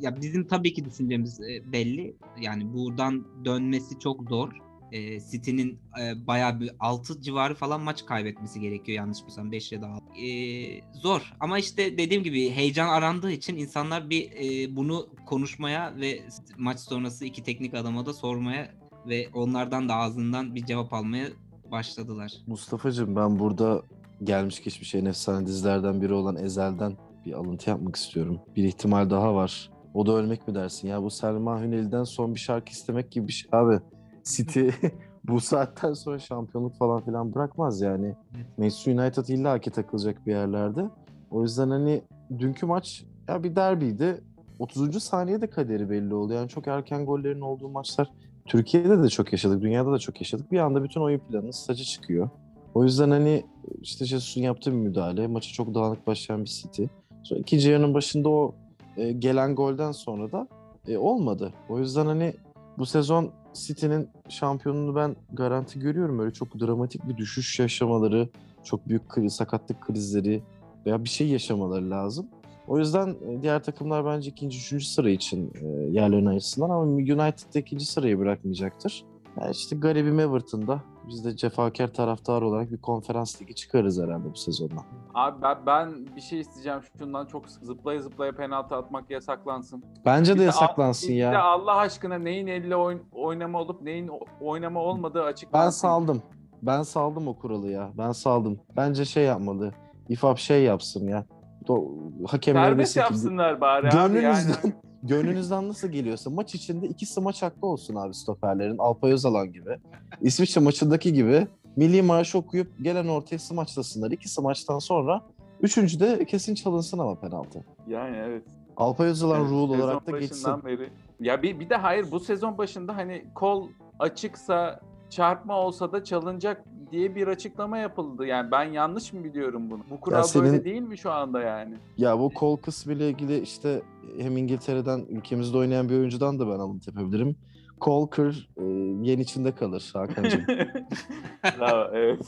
ya 0.00 0.20
bizim 0.20 0.46
tabii 0.46 0.74
ki 0.74 0.84
düşüncemiz 0.84 1.40
e, 1.40 1.72
belli. 1.72 2.16
Yani 2.40 2.72
buradan 2.74 3.44
dönmesi 3.44 3.98
çok 3.98 4.28
zor. 4.28 4.52
e, 4.92 5.20
City'nin 5.20 5.78
e, 6.02 6.26
bayağı 6.26 6.60
bir 6.60 6.70
6 6.80 7.20
civarı 7.22 7.54
falan 7.54 7.80
maç 7.80 8.06
kaybetmesi 8.06 8.60
gerekiyor 8.60 8.96
yanlış 8.96 9.24
mısın 9.24 9.52
5 9.52 9.72
ya 9.72 9.82
da 9.82 9.86
6. 9.86 10.04
E, 10.20 10.80
zor 10.92 11.32
ama 11.40 11.58
işte 11.58 11.98
dediğim 11.98 12.22
gibi 12.22 12.50
heyecan 12.50 12.88
arandığı 12.88 13.30
için 13.30 13.56
insanlar 13.56 14.10
bir 14.10 14.30
e, 14.32 14.76
bunu 14.76 15.06
konuşmaya 15.26 15.96
ve 15.96 16.20
maç 16.58 16.80
sonrası 16.80 17.24
iki 17.24 17.42
teknik 17.42 17.74
adama 17.74 18.06
da 18.06 18.12
sormaya 18.12 18.70
ve 19.08 19.28
onlardan 19.34 19.88
da 19.88 19.94
ağzından 19.94 20.54
bir 20.54 20.66
cevap 20.66 20.92
almaya 20.92 21.28
başladılar. 21.70 22.32
Mustafa'cığım 22.46 23.16
ben 23.16 23.38
burada 23.38 23.82
gelmiş 24.24 24.62
geçmiş 24.62 24.94
en 24.94 25.04
efsane 25.04 25.46
dizilerden 25.46 26.02
biri 26.02 26.12
olan 26.12 26.36
Ezel'den 26.36 26.96
bir 27.26 27.32
alıntı 27.32 27.70
yapmak 27.70 27.96
istiyorum. 27.96 28.40
Bir 28.56 28.64
ihtimal 28.64 29.10
daha 29.10 29.34
var. 29.34 29.70
O 29.94 30.06
da 30.06 30.12
ölmek 30.12 30.48
mi 30.48 30.54
dersin? 30.54 30.88
Ya 30.88 31.02
bu 31.02 31.10
Selma 31.10 31.62
Hüneli'den 31.62 32.04
son 32.04 32.34
bir 32.34 32.40
şarkı 32.40 32.72
istemek 32.72 33.10
gibi 33.10 33.28
bir 33.28 33.32
şey 33.32 33.50
abi. 33.52 33.80
City 34.24 34.68
bu 35.24 35.40
saatten 35.40 35.92
sonra 35.92 36.18
şampiyonluk 36.18 36.74
falan 36.74 37.04
filan 37.04 37.34
bırakmaz 37.34 37.80
yani. 37.80 38.14
Manchester 38.58 38.94
United 38.94 39.26
illa 39.26 39.58
ki 39.58 39.70
takılacak 39.70 40.26
bir 40.26 40.32
yerlerde. 40.32 40.84
O 41.30 41.42
yüzden 41.42 41.70
hani 41.70 42.02
dünkü 42.38 42.66
maç 42.66 43.04
ya 43.28 43.42
bir 43.42 43.56
derbiydi. 43.56 44.24
30. 44.58 45.02
saniyede 45.02 45.46
kaderi 45.46 45.90
belli 45.90 46.14
oldu. 46.14 46.32
Yani 46.32 46.48
çok 46.48 46.66
erken 46.66 47.06
gollerin 47.06 47.40
olduğu 47.40 47.68
maçlar 47.68 48.10
Türkiye'de 48.46 49.02
de 49.02 49.08
çok 49.08 49.32
yaşadık, 49.32 49.62
dünyada 49.62 49.92
da 49.92 49.98
çok 49.98 50.20
yaşadık. 50.20 50.52
Bir 50.52 50.58
anda 50.58 50.84
bütün 50.84 51.00
oyun 51.00 51.18
planı 51.18 51.52
saçı 51.52 51.84
çıkıyor. 51.84 52.30
O 52.74 52.84
yüzden 52.84 53.10
hani 53.10 53.44
işte 53.82 54.04
Jesus'un 54.04 54.40
yaptığı 54.40 54.72
bir 54.72 54.76
müdahale, 54.76 55.26
maçı 55.26 55.52
çok 55.52 55.74
dağınık 55.74 56.06
başlayan 56.06 56.44
bir 56.44 56.50
City. 56.50 56.84
Sonra 57.22 57.40
ikinci 57.40 57.70
yarının 57.70 57.94
başında 57.94 58.28
o 58.28 58.54
e, 58.96 59.12
gelen 59.12 59.54
golden 59.54 59.92
sonra 59.92 60.32
da 60.32 60.48
e, 60.88 60.98
olmadı. 60.98 61.52
O 61.68 61.78
yüzden 61.78 62.06
hani 62.06 62.34
bu 62.78 62.86
sezon 62.86 63.30
City'nin 63.54 64.08
şampiyonluğunu 64.28 64.96
ben 64.96 65.16
garanti 65.32 65.78
görüyorum. 65.78 66.18
Öyle 66.18 66.32
çok 66.32 66.60
dramatik 66.60 67.08
bir 67.08 67.16
düşüş 67.16 67.58
yaşamaları, 67.58 68.28
çok 68.64 68.88
büyük 68.88 69.08
kriz, 69.08 69.32
sakatlık 69.32 69.80
krizleri 69.80 70.42
veya 70.86 71.04
bir 71.04 71.08
şey 71.08 71.28
yaşamaları 71.28 71.90
lazım. 71.90 72.26
O 72.68 72.78
yüzden 72.78 73.08
e, 73.08 73.42
diğer 73.42 73.62
takımlar 73.62 74.04
bence 74.04 74.30
ikinci, 74.30 74.58
üçüncü 74.58 74.84
sıra 74.84 75.10
için 75.10 75.52
e, 75.62 75.66
yerlerini 75.90 76.28
ayırsınlar 76.28 76.70
ama 76.70 76.82
United 76.82 77.54
de 77.54 77.60
ikinci 77.60 77.86
sırayı 77.86 78.18
bırakmayacaktır. 78.18 79.04
Yani 79.40 79.50
işte 79.50 79.76
garibim 79.76 80.20
Everton'da 80.20 80.82
biz 81.08 81.24
de 81.24 81.36
cefakar 81.36 81.88
taraftar 81.88 82.42
olarak 82.42 82.72
bir 82.72 82.76
konferans 82.80 83.42
ligi 83.42 83.54
çıkarız 83.54 84.02
herhalde 84.02 84.30
bu 84.32 84.36
sezonda. 84.36 84.74
Abi 85.14 85.42
ben, 85.42 85.56
ben 85.66 86.16
bir 86.16 86.20
şey 86.20 86.40
isteyeceğim 86.40 86.80
şundan 86.98 87.26
çok 87.26 87.48
zıplaya 87.50 88.00
zıplaya 88.00 88.32
penaltı 88.36 88.76
atmak 88.76 89.10
yasaklansın. 89.10 89.84
Bence 90.06 90.32
Bir 90.32 90.38
de 90.38 90.40
de 90.42 90.44
yasaklansın 90.46 91.08
Bir 91.08 91.14
de 91.14 91.18
ya. 91.18 91.42
Allah 91.44 91.76
aşkına 91.76 92.18
neyin 92.18 92.46
elle 92.46 92.74
oyn- 92.74 93.02
oynama 93.12 93.60
olup 93.60 93.82
neyin 93.82 94.10
oynama 94.40 94.80
olmadığı 94.80 95.22
açıklansın. 95.22 95.66
Ben 95.66 95.70
saldım. 95.70 96.22
Ben 96.62 96.82
saldım 96.82 97.28
o 97.28 97.38
kuralı 97.38 97.68
ya. 97.70 97.90
Ben 97.98 98.12
saldım. 98.12 98.60
Bence 98.76 99.04
şey 99.04 99.24
yapmalı. 99.24 99.72
İFAB 100.08 100.36
şey 100.36 100.62
yapsın 100.62 101.08
ya. 101.08 101.24
Do 101.68 101.84
hakemler 102.26 102.64
Serbest 102.64 102.96
yapsınlar 102.96 103.60
bari 103.60 103.88
abi 103.92 104.22
yani. 104.22 104.50
Gönlünüzden, 105.02 105.68
nasıl 105.68 105.88
geliyorsa 105.88 106.30
maç 106.30 106.54
içinde 106.54 106.86
iki 106.86 107.06
smaç 107.06 107.42
hakkı 107.42 107.66
olsun 107.66 107.94
abi 107.94 108.14
stoperlerin. 108.14 108.78
Alpay 108.78 109.12
Özalan 109.12 109.52
gibi. 109.52 109.78
İsviçre 110.20 110.60
maçındaki 110.60 111.12
gibi 111.12 111.46
milli 111.76 112.02
marş 112.02 112.34
okuyup 112.34 112.72
gelen 112.82 113.08
ortaya 113.08 113.38
smaçlasınlar. 113.38 114.10
İki 114.10 114.28
smaçtan 114.28 114.78
sonra 114.78 115.22
üçüncü 115.60 116.00
de 116.00 116.24
kesin 116.24 116.54
çalınsın 116.54 116.98
ama 116.98 117.14
penaltı. 117.14 117.64
Yani 117.86 118.16
evet. 118.16 118.42
Alpay 118.76 119.08
Özalan 119.08 119.40
Evet, 119.40 119.50
rule 119.50 119.82
olarak 119.82 120.06
da 120.06 120.18
geçsin. 120.18 120.64
Beri. 120.64 120.90
Ya 121.20 121.42
bir, 121.42 121.60
bir 121.60 121.70
de 121.70 121.76
hayır 121.76 122.10
bu 122.10 122.20
sezon 122.20 122.58
başında 122.58 122.96
hani 122.96 123.24
kol 123.34 123.68
açıksa 123.98 124.80
çarpma 125.10 125.56
olsa 125.56 125.92
da 125.92 126.04
çalınacak 126.04 126.64
diye 126.92 127.14
bir 127.14 127.26
açıklama 127.28 127.78
yapıldı. 127.78 128.26
Yani 128.26 128.50
ben 128.50 128.64
yanlış 128.64 129.12
mı 129.12 129.24
biliyorum 129.24 129.70
bunu? 129.70 129.80
Bu 129.90 130.00
kural 130.00 130.22
senin- 130.22 130.44
böyle 130.44 130.64
değil 130.64 130.82
mi 130.82 130.98
şu 130.98 131.10
anda 131.12 131.40
yani? 131.42 131.74
Ya 131.96 132.18
bu 132.18 132.30
kol 132.34 132.56
kısmı 132.56 132.92
ile 132.92 133.08
ilgili 133.10 133.38
işte 133.40 133.82
hem 134.18 134.36
İngiltere'den 134.36 135.06
ülkemizde 135.08 135.58
oynayan 135.58 135.88
bir 135.88 135.94
oyuncudan 135.94 136.38
da 136.38 136.46
ben 136.46 136.58
alıntı 136.58 136.90
yapabilirim. 136.90 137.36
Kol 137.80 138.06
kır, 138.06 138.48
e, 138.56 138.64
yen 139.10 139.18
içinde 139.18 139.54
kalır 139.54 139.90
Hakan'cığım. 139.94 140.44
Bravo, 141.58 141.90
evet. 141.94 142.20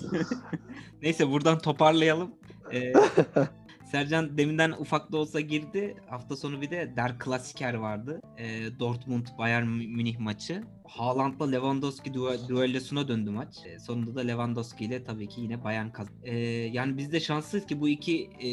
Neyse 1.03 1.31
buradan 1.31 1.59
toparlayalım. 1.59 2.31
Ee, 2.73 2.93
Sercan 3.91 4.39
deminden 4.39 4.71
ufak 4.71 5.13
da 5.13 5.17
olsa 5.17 5.41
girdi. 5.41 5.97
Hafta 6.11 6.37
sonu 6.37 6.61
bir 6.61 6.71
de 6.71 6.93
Der 6.97 7.19
Klassiker 7.19 7.75
vardı. 7.75 8.21
Ee, 8.39 8.79
Dortmund 8.79 9.27
Bayern 9.39 9.67
Münih 9.67 10.19
maçı. 10.19 10.63
Haaland'la 10.85 11.51
Lewandowski 11.51 12.11
due- 12.11 12.49
düellosuna 12.49 13.09
döndü 13.09 13.31
maç. 13.31 13.57
Ee, 13.67 13.79
sonunda 13.79 14.15
da 14.15 14.21
Lewandowski 14.21 14.85
ile 14.85 15.05
tabii 15.05 15.29
ki 15.29 15.41
yine 15.41 15.65
Bayern 15.65 15.89
kazandı. 15.91 16.19
Ee, 16.25 16.39
yani 16.73 16.97
biz 16.99 17.13
de 17.13 17.21
şanslıyız 17.21 17.67
ki 17.67 17.81
bu 17.81 17.89
iki 17.89 18.25
e, 18.25 18.49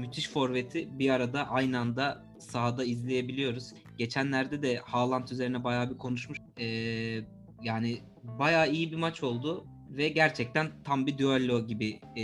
müthiş 0.00 0.28
forveti 0.28 0.98
bir 0.98 1.10
arada 1.10 1.48
aynı 1.48 1.78
anda 1.78 2.24
sahada 2.38 2.84
izleyebiliyoruz. 2.84 3.72
Geçenlerde 3.98 4.62
de 4.62 4.76
Haaland 4.76 5.28
üzerine 5.28 5.64
bayağı 5.64 5.90
bir 5.90 5.98
konuşmuş. 5.98 6.38
Ee, 6.60 6.64
yani 7.62 7.98
bayağı 8.22 8.72
iyi 8.72 8.92
bir 8.92 8.96
maç 8.96 9.22
oldu 9.22 9.66
ve 9.90 10.08
gerçekten 10.08 10.70
tam 10.84 11.06
bir 11.06 11.18
düello 11.18 11.66
gibi 11.66 12.00
e, 12.16 12.22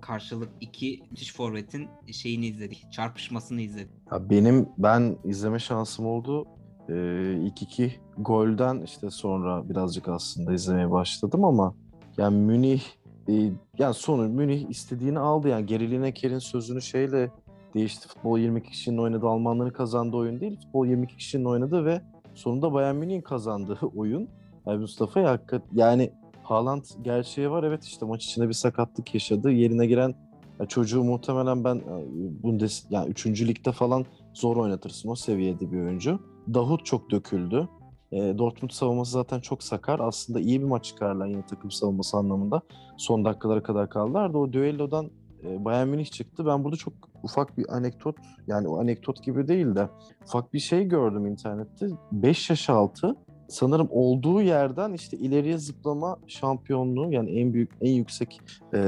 karşılık 0.00 0.48
iki 0.60 1.02
müthiş 1.10 1.34
forvetin 1.34 1.88
şeyini 2.12 2.46
izledik. 2.46 2.92
Çarpışmasını 2.92 3.60
izledik. 3.60 3.90
Ya 4.12 4.30
benim 4.30 4.68
ben 4.78 5.16
izleme 5.24 5.58
şansım 5.58 6.06
oldu. 6.06 6.46
Ee, 6.88 7.36
ilk 7.42 7.62
iki 7.62 7.92
golden 8.18 8.82
işte 8.82 9.10
sonra 9.10 9.68
birazcık 9.68 10.08
aslında 10.08 10.52
izlemeye 10.52 10.90
başladım 10.90 11.44
ama 11.44 11.74
yani 12.16 12.36
Münih 12.36 12.82
e, 13.28 13.32
yani 13.78 13.94
sonu 13.94 14.28
Münih 14.28 14.70
istediğini 14.70 15.18
aldı 15.18 15.48
yani 15.48 15.66
Geri 15.66 15.90
Lineker'in 15.90 16.38
sözünü 16.38 16.82
şeyle 16.82 17.30
değişti. 17.74 18.08
Futbol 18.08 18.38
22 18.38 18.70
kişinin 18.70 18.98
oynadığı 18.98 19.26
Almanların 19.26 19.70
kazandığı 19.70 20.16
oyun 20.16 20.40
değil. 20.40 20.60
Futbol 20.60 20.86
22 20.86 21.16
kişinin 21.16 21.44
oynadığı 21.44 21.84
ve 21.84 22.00
sonunda 22.34 22.72
Bayern 22.72 22.96
Münih'in 22.96 23.20
kazandığı 23.20 23.78
oyun. 23.96 24.28
Yani 24.66 24.80
Mustafa 24.80 25.20
ya, 25.20 25.40
yani 25.72 26.12
Haaland 26.50 26.84
gerçeği 27.02 27.50
var. 27.50 27.64
Evet 27.64 27.84
işte 27.84 28.06
maç 28.06 28.24
içinde 28.24 28.48
bir 28.48 28.52
sakatlık 28.52 29.14
yaşadı. 29.14 29.50
Yerine 29.50 29.86
giren 29.86 30.14
ya 30.60 30.66
çocuğu 30.66 31.04
muhtemelen 31.04 31.64
ben 31.64 31.76
e, 31.76 32.06
Bundes 32.42 32.86
yani 32.90 33.10
3. 33.10 33.26
ligde 33.26 33.72
falan 33.72 34.06
zor 34.34 34.56
oynatırsın 34.56 35.08
o 35.08 35.14
seviyede 35.14 35.72
bir 35.72 35.80
oyuncu. 35.80 36.20
Davut 36.54 36.86
çok 36.86 37.10
döküldü. 37.10 37.68
E, 38.12 38.38
Dortmund 38.38 38.70
savunması 38.70 39.12
zaten 39.12 39.40
çok 39.40 39.62
sakar. 39.62 40.00
Aslında 40.00 40.40
iyi 40.40 40.60
bir 40.60 40.66
maç 40.66 40.84
çıkarlar 40.84 41.26
yine 41.26 41.46
takım 41.46 41.70
savunması 41.70 42.16
anlamında. 42.16 42.62
Son 42.96 43.24
dakikalara 43.24 43.62
kadar 43.62 43.90
kaldılar 43.90 44.32
da 44.32 44.38
o 44.38 44.52
düellodan 44.52 45.10
e, 45.44 45.64
Bayern 45.64 45.88
Münih 45.88 46.06
çıktı. 46.06 46.46
Ben 46.46 46.64
burada 46.64 46.76
çok 46.76 46.92
ufak 47.22 47.58
bir 47.58 47.76
anekdot 47.76 48.16
yani 48.46 48.68
o 48.68 48.80
anekdot 48.80 49.22
gibi 49.22 49.48
değil 49.48 49.74
de 49.74 49.88
ufak 50.24 50.54
bir 50.54 50.58
şey 50.58 50.84
gördüm 50.84 51.26
internette. 51.26 51.86
5 52.12 52.50
yaş 52.50 52.70
altı 52.70 53.16
sanırım 53.50 53.88
olduğu 53.90 54.42
yerden 54.42 54.92
işte 54.92 55.16
ileriye 55.16 55.58
zıplama 55.58 56.16
şampiyonluğu 56.26 57.12
yani 57.12 57.30
en 57.30 57.52
büyük 57.52 57.70
en 57.80 57.92
yüksek 57.92 58.40
e, 58.74 58.78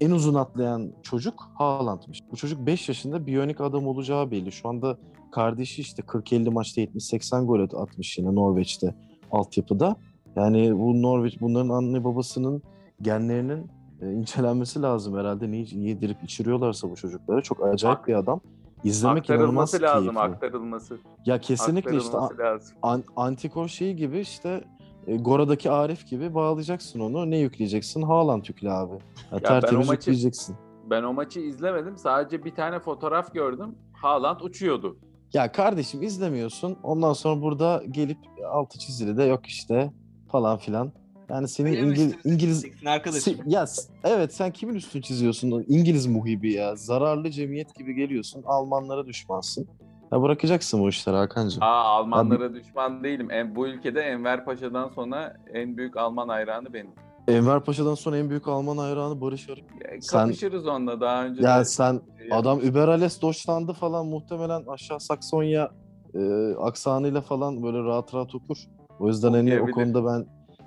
en 0.00 0.10
uzun 0.10 0.34
atlayan 0.34 0.92
çocuk 1.02 1.50
Haaland'mış. 1.54 2.20
Bu 2.32 2.36
çocuk 2.36 2.66
5 2.66 2.88
yaşında 2.88 3.26
biyonik 3.26 3.60
adam 3.60 3.86
olacağı 3.86 4.30
belli. 4.30 4.52
Şu 4.52 4.68
anda 4.68 4.98
kardeşi 5.32 5.82
işte 5.82 6.02
40-50 6.02 6.50
maçta 6.50 6.80
70-80 6.80 7.46
gol 7.46 7.60
at- 7.60 7.74
atmış 7.74 8.18
yine 8.18 8.34
Norveç'te 8.34 8.94
altyapıda. 9.32 9.96
Yani 10.36 10.78
bu 10.78 11.02
Norveç 11.02 11.40
bunların 11.40 11.68
anne 11.68 12.04
babasının 12.04 12.62
genlerinin 13.02 13.70
e, 14.02 14.12
incelenmesi 14.12 14.82
lazım 14.82 15.16
herhalde. 15.16 15.50
Niye 15.50 15.66
yedirip 15.74 16.24
içiriyorlarsa 16.24 16.90
bu 16.90 16.96
çocuklara. 16.96 17.42
Çok 17.42 17.66
acayip 17.66 18.06
bir 18.06 18.14
adam. 18.14 18.40
İzlemek 18.84 19.30
inanılmaz 19.30 19.74
aktarılması 19.74 19.82
lazım, 19.82 20.14
keyifli. 20.20 20.34
aktarılması. 20.34 20.98
Ya 21.26 21.40
kesinlikle 21.40 21.96
işte 21.96 22.18
aktarılması 22.18 22.38
lazım. 22.38 22.76
an, 22.82 23.04
Antikor 23.16 23.68
şeyi 23.68 23.96
gibi 23.96 24.18
işte 24.20 24.64
e, 25.06 25.16
Gora'daki 25.16 25.70
Arif 25.70 26.06
gibi 26.06 26.34
bağlayacaksın 26.34 27.00
onu. 27.00 27.30
Ne 27.30 27.38
yükleyeceksin? 27.38 28.02
Haaland 28.02 28.44
yükle 28.48 28.70
abi. 28.72 28.92
Ya, 28.94 28.98
ben 29.32 29.38
tertemiz 29.42 29.88
o 29.88 29.92
maçı- 29.92 30.10
yükleyeceksin. 30.10 30.56
Ben 30.90 31.02
o 31.02 31.12
maçı 31.12 31.40
izlemedim. 31.40 31.96
Sadece 31.98 32.44
bir 32.44 32.54
tane 32.54 32.78
fotoğraf 32.80 33.34
gördüm. 33.34 33.74
Haaland 33.92 34.40
uçuyordu. 34.40 34.96
Ya 35.32 35.52
kardeşim 35.52 36.02
izlemiyorsun. 36.02 36.76
Ondan 36.82 37.12
sonra 37.12 37.42
burada 37.42 37.82
gelip 37.90 38.18
altı 38.52 38.78
çizili 38.78 39.16
de 39.16 39.22
yok 39.24 39.46
işte 39.46 39.92
falan 40.32 40.58
filan. 40.58 40.92
Yani 41.32 41.48
senin 41.48 41.86
Öyle? 41.86 42.12
İngiliz 42.24 42.64
arkadaşım. 42.86 43.34
Se- 43.34 43.52
ya 43.52 43.64
evet 44.04 44.34
sen 44.34 44.50
kimin 44.50 44.74
üstünü 44.74 45.02
çiziyorsun? 45.02 45.64
İngiliz 45.68 46.06
muhibi 46.06 46.52
ya. 46.52 46.76
Zararlı 46.76 47.30
cemiyet 47.30 47.74
gibi 47.74 47.94
geliyorsun. 47.94 48.42
Almanlara 48.46 49.06
düşmansın. 49.06 49.68
Ya 50.12 50.22
bırakacaksın 50.22 50.80
bu 50.80 50.88
işleri 50.88 51.16
Hakan'cığım. 51.16 51.62
Aa 51.62 51.82
Almanlara 51.84 52.54
düşman 52.54 53.04
değilim. 53.04 53.30
En, 53.30 53.56
bu 53.56 53.66
ülkede 53.68 54.00
Enver 54.00 54.44
Paşa'dan 54.44 54.88
sonra 54.88 55.34
en 55.54 55.76
büyük 55.76 55.96
Alman 55.96 56.28
hayranı 56.28 56.72
benim. 56.72 56.90
Enver 57.28 57.60
Paşa'dan 57.64 57.94
sonra 57.94 58.18
en 58.18 58.30
büyük 58.30 58.48
Alman 58.48 58.76
hayranı 58.78 59.20
Barış 59.20 59.48
Arık. 59.48 59.64
Ya, 59.84 60.00
Sen- 60.00 60.18
Kapışırız 60.26 60.66
onunla 60.66 61.00
daha 61.00 61.24
önce. 61.24 61.42
Ya 61.42 61.60
de- 61.60 61.64
sen 61.64 61.92
Ya, 62.30 62.36
adam 62.36 62.60
Überales 62.60 63.22
Deutschland'ı 63.22 63.72
falan 63.72 64.06
muhtemelen 64.06 64.62
aşağı 64.68 65.00
Saksonya 65.00 65.70
e, 66.14 66.52
aksanıyla 66.58 67.20
falan 67.20 67.62
böyle 67.62 67.78
rahat 67.78 68.14
rahat 68.14 68.34
okur. 68.34 68.56
O 68.98 69.08
yüzden 69.08 69.32
hani 69.32 69.60
o 69.60 69.70
konuda 69.70 70.04
ben 70.06 70.26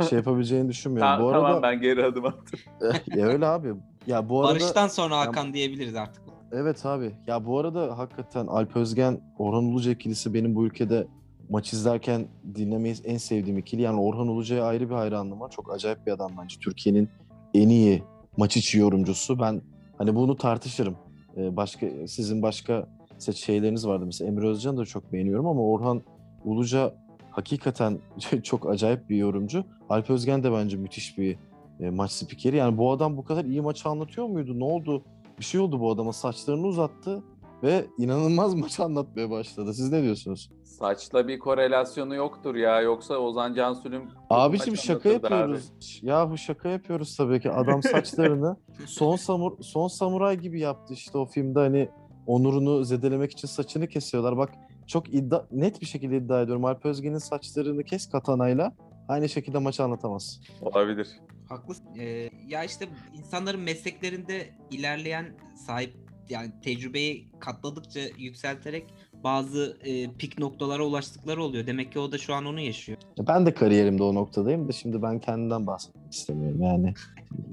şey 0.09 0.17
yapabileceğini 0.17 0.69
düşünmüyorum. 0.69 1.17
Ta- 1.17 1.23
bu 1.23 1.29
arada 1.29 1.41
Tamam 1.47 1.61
ben 1.61 1.81
geri 1.81 2.05
adım 2.05 2.25
attım. 2.25 2.59
ya 3.15 3.25
öyle 3.25 3.45
abi. 3.45 3.73
Ya 4.07 4.29
bu 4.29 4.41
arada 4.41 4.51
Barış'tan 4.51 4.87
sonra 4.87 5.19
Hakan 5.19 5.53
diyebiliriz 5.53 5.95
artık. 5.95 6.23
Evet 6.51 6.85
abi. 6.85 7.11
Ya 7.27 7.45
bu 7.45 7.59
arada 7.59 7.97
hakikaten 7.97 8.47
Alp 8.47 8.75
Özgen, 8.75 9.21
Orhan 9.37 9.63
Uluca 9.63 9.91
ikilisi 9.91 10.33
benim 10.33 10.55
bu 10.55 10.65
ülkede 10.65 11.07
maç 11.49 11.73
izlerken 11.73 12.27
dinlemeyi 12.55 12.95
en 13.05 13.17
sevdiğim 13.17 13.57
ikili. 13.57 13.81
Yani 13.81 13.99
Orhan 13.99 14.27
Uluca'ya 14.27 14.65
ayrı 14.65 14.89
bir 14.89 14.95
hayranlığım 14.95 15.39
var. 15.39 15.49
Çok 15.49 15.73
acayip 15.73 16.07
bir 16.07 16.11
adam 16.11 16.31
bence. 16.41 16.55
Türkiye'nin 16.59 17.09
en 17.53 17.69
iyi 17.69 18.03
maç 18.37 18.57
içi 18.57 18.79
yorumcusu. 18.79 19.39
Ben 19.39 19.61
hani 19.97 20.15
bunu 20.15 20.37
tartışırım. 20.37 20.95
Ee, 21.37 21.55
başka 21.55 21.87
sizin 22.07 22.41
başka 22.41 22.87
şeyleriniz 23.35 23.87
vardı. 23.87 24.05
Mesela 24.05 24.31
Emre 24.31 24.47
Özcan'ı 24.47 24.77
da 24.77 24.85
çok 24.85 25.13
beğeniyorum 25.13 25.47
ama 25.47 25.61
Orhan 25.61 26.01
Uluca 26.43 26.93
hakikaten 27.35 27.99
çok 28.43 28.69
acayip 28.69 29.09
bir 29.09 29.17
yorumcu. 29.17 29.63
Alp 29.89 30.09
Özgen 30.09 30.43
de 30.43 30.51
bence 30.51 30.77
müthiş 30.77 31.17
bir 31.17 31.37
e, 31.79 31.89
maç 31.89 32.11
spikeri. 32.11 32.55
Yani 32.55 32.77
bu 32.77 32.91
adam 32.91 33.17
bu 33.17 33.23
kadar 33.23 33.45
iyi 33.45 33.61
maçı 33.61 33.89
anlatıyor 33.89 34.27
muydu? 34.27 34.59
Ne 34.59 34.63
oldu? 34.63 35.03
bir 35.39 35.45
şey 35.45 35.61
oldu 35.61 35.79
bu 35.79 35.91
adama. 35.91 36.13
Saçlarını 36.13 36.67
uzattı 36.67 37.23
ve 37.63 37.85
inanılmaz 37.97 38.53
maç 38.55 38.79
anlatmaya 38.79 39.29
başladı. 39.29 39.73
Siz 39.73 39.91
ne 39.91 40.03
diyorsunuz? 40.03 40.51
Saçla 40.63 41.27
bir 41.27 41.39
korelasyonu 41.39 42.15
yoktur 42.15 42.55
ya. 42.55 42.81
Yoksa 42.81 43.17
Ozan 43.17 43.53
Cansülüm 43.53 44.09
Abiciğim 44.29 44.77
şaka 44.77 45.09
yapıyoruz. 45.09 45.71
Yahu 46.01 46.37
şaka 46.37 46.69
yapıyoruz 46.69 47.17
tabii 47.17 47.41
ki. 47.41 47.51
Adam 47.51 47.83
saçlarını 47.83 48.57
son 48.85 49.15
samur 49.15 49.51
son 49.61 49.87
samuray 49.87 50.37
gibi 50.39 50.59
yaptı 50.59 50.93
işte 50.93 51.17
o 51.17 51.25
filmde 51.25 51.59
hani 51.59 51.89
onurunu 52.27 52.83
zedelemek 52.83 53.31
için 53.31 53.47
saçını 53.47 53.87
kesiyorlar. 53.87 54.37
Bak 54.37 54.49
çok 54.87 55.13
iddia 55.13 55.45
net 55.51 55.81
bir 55.81 55.85
şekilde 55.85 56.17
iddia 56.17 56.41
ediyorum. 56.41 56.65
Alp 56.65 56.85
Özgen'in 56.85 57.17
saçlarını 57.17 57.83
kes 57.83 58.09
katanayla 58.09 58.73
aynı 59.07 59.29
şekilde 59.29 59.57
maç 59.57 59.79
anlatamaz. 59.79 60.41
Abi. 60.61 60.69
Olabilir. 60.69 61.07
Haklısın. 61.49 61.85
Ee, 61.99 62.29
ya 62.47 62.63
işte 62.63 62.87
insanların 63.17 63.61
mesleklerinde 63.61 64.49
ilerleyen 64.71 65.25
sahip 65.65 65.93
yani 66.29 66.51
tecrübeyi 66.63 67.31
katladıkça 67.39 67.99
yükselterek 68.17 68.85
bazı 69.23 69.77
e, 69.83 70.11
pik 70.11 70.39
noktalara 70.39 70.83
ulaştıkları 70.83 71.43
oluyor. 71.43 71.67
Demek 71.67 71.91
ki 71.91 71.99
o 71.99 72.11
da 72.11 72.17
şu 72.17 72.33
an 72.33 72.45
onu 72.45 72.59
yaşıyor. 72.59 72.97
Ben 73.27 73.45
de 73.45 73.53
kariyerimde 73.53 74.03
o 74.03 74.15
noktadayım 74.15 74.67
da 74.67 74.71
şimdi 74.71 75.01
ben 75.01 75.19
kendimden 75.19 75.67
bahsetmek 75.67 76.13
istemiyorum. 76.13 76.61
Yani 76.61 76.93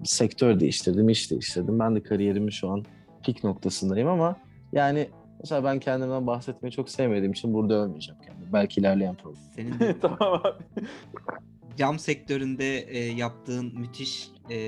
sektör 0.05 0.61
değiştirdim, 0.61 1.09
iş 1.09 1.31
değiştirdim. 1.31 1.79
Ben 1.79 1.97
de 1.97 2.03
kariyerimin 2.03 2.51
şu 2.51 2.71
an 2.71 2.85
pik 3.25 3.45
noktasındayım 3.45 4.09
ama 4.09 4.37
yani 4.73 5.09
mesela 5.43 5.65
ben 5.65 5.79
kendimden 5.81 6.27
bahsetmeyi 6.27 6.73
çok 6.73 6.91
sevmediğim 6.91 7.33
için 7.33 7.55
burada 7.55 7.75
övmeyeceğim 7.75 8.21
kendimi. 8.27 8.53
Belki 8.53 8.81
ilerleyen 8.81 9.15
program. 9.15 9.43
Senin 9.57 9.73
de 9.81 9.97
tamam 10.01 10.19
abi. 10.45 10.87
cam 11.77 11.99
sektöründe 11.99 12.79
e, 12.79 12.99
yaptığın 12.99 13.79
müthiş 13.81 14.29
e, 14.51 14.59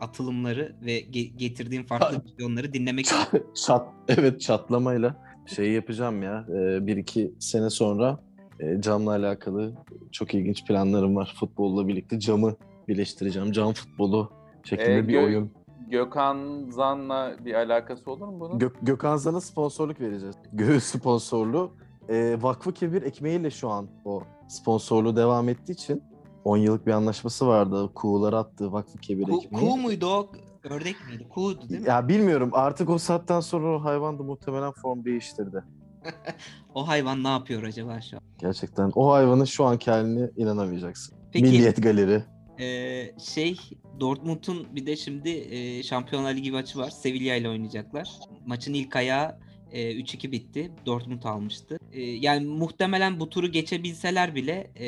atılımları 0.00 0.72
ve 0.86 1.00
ge- 1.02 1.36
getirdiğin 1.36 1.82
farklı 1.82 2.22
vizyonları 2.24 2.72
dinlemek 2.72 3.06
Çat, 3.66 3.86
evet 4.08 4.40
çatlamayla 4.40 5.16
şey 5.46 5.72
yapacağım 5.72 6.22
ya. 6.22 6.46
e, 6.48 6.86
Bir 6.86 6.96
iki 6.96 7.32
sene 7.38 7.70
sonra 7.70 8.20
e, 8.60 8.80
camla 8.80 9.10
alakalı 9.10 9.72
çok 10.12 10.34
ilginç 10.34 10.64
planlarım 10.66 11.16
var. 11.16 11.34
Futbolla 11.40 11.88
birlikte 11.88 12.20
camı 12.20 12.56
birleştireceğim. 12.88 13.52
Cam 13.52 13.72
futbolu 13.72 14.32
şeklinde 14.64 14.98
Ee, 14.98 15.08
bir 15.08 15.14
gö- 15.14 15.24
oyun. 15.24 15.50
Gökhan 15.90 16.66
Zan'la 16.70 17.36
bir 17.44 17.54
alakası 17.54 18.10
olur 18.10 18.28
mu 18.28 18.40
bunun? 18.40 18.58
Gök, 18.58 18.76
Gökhan 18.82 19.16
Zan'a 19.16 19.40
sponsorluk 19.40 20.00
vereceğiz. 20.00 20.36
Göğüs 20.52 20.84
sponsorluğu. 20.84 21.70
E, 22.08 22.36
Vakfı 22.42 22.72
Kebir 22.72 23.02
ekmeğiyle 23.02 23.50
şu 23.50 23.68
an 23.70 23.88
o 24.04 24.22
sponsorluğu 24.48 25.16
devam 25.16 25.48
ettiği 25.48 25.72
için 25.72 26.02
10 26.44 26.56
yıllık 26.56 26.86
bir 26.86 26.92
anlaşması 26.92 27.46
vardı. 27.46 27.90
Kuğuları 27.94 28.38
attı 28.38 28.72
Vakfı 28.72 28.98
Kebir 28.98 29.24
Ku, 29.24 29.40
ekmeği. 29.44 29.64
kuğu 29.70 29.76
muydu 29.76 30.06
o? 30.06 30.30
Ördek 30.64 30.96
miydi? 31.08 31.28
Kuğuydu 31.28 31.68
değil 31.68 31.80
mi? 31.80 31.88
Ya 31.88 32.08
bilmiyorum 32.08 32.50
artık 32.52 32.90
o 32.90 32.98
saatten 32.98 33.40
sonra 33.40 33.76
o 33.76 33.84
hayvan 33.84 34.18
da 34.18 34.22
muhtemelen 34.22 34.72
form 34.72 35.04
değiştirdi. 35.04 35.64
O 36.74 36.88
hayvan 36.88 37.24
ne 37.24 37.28
yapıyor 37.28 37.62
acaba 37.62 38.00
şu 38.00 38.16
an? 38.16 38.22
Gerçekten 38.38 38.92
o 38.94 39.12
hayvanın 39.12 39.44
şu 39.44 39.64
anki 39.64 39.90
haline 39.90 40.30
inanamayacaksın. 40.36 41.18
Peki 41.32 41.44
Milliyet 41.44 41.82
Galeri. 41.82 42.24
E, 42.60 43.10
şey 43.18 43.56
Dortmund'un 44.00 44.66
bir 44.74 44.86
de 44.86 44.96
şimdi 44.96 45.30
e, 45.30 45.82
Şampiyonlar 45.82 46.34
Ligi 46.34 46.52
maçı 46.52 46.78
var. 46.78 46.90
Sevilla 46.90 47.34
ile 47.34 47.48
oynayacaklar. 47.48 48.08
Maçın 48.46 48.74
ilk 48.74 48.96
ayağı 48.96 49.38
e, 49.72 50.00
3-2 50.00 50.32
bitti. 50.32 50.72
Dortmund 50.86 51.22
almıştı. 51.22 51.78
E, 51.92 52.02
yani 52.02 52.46
muhtemelen 52.46 53.20
bu 53.20 53.30
turu 53.30 53.46
geçebilseler 53.52 54.34
bile 54.34 54.70
e, 54.76 54.86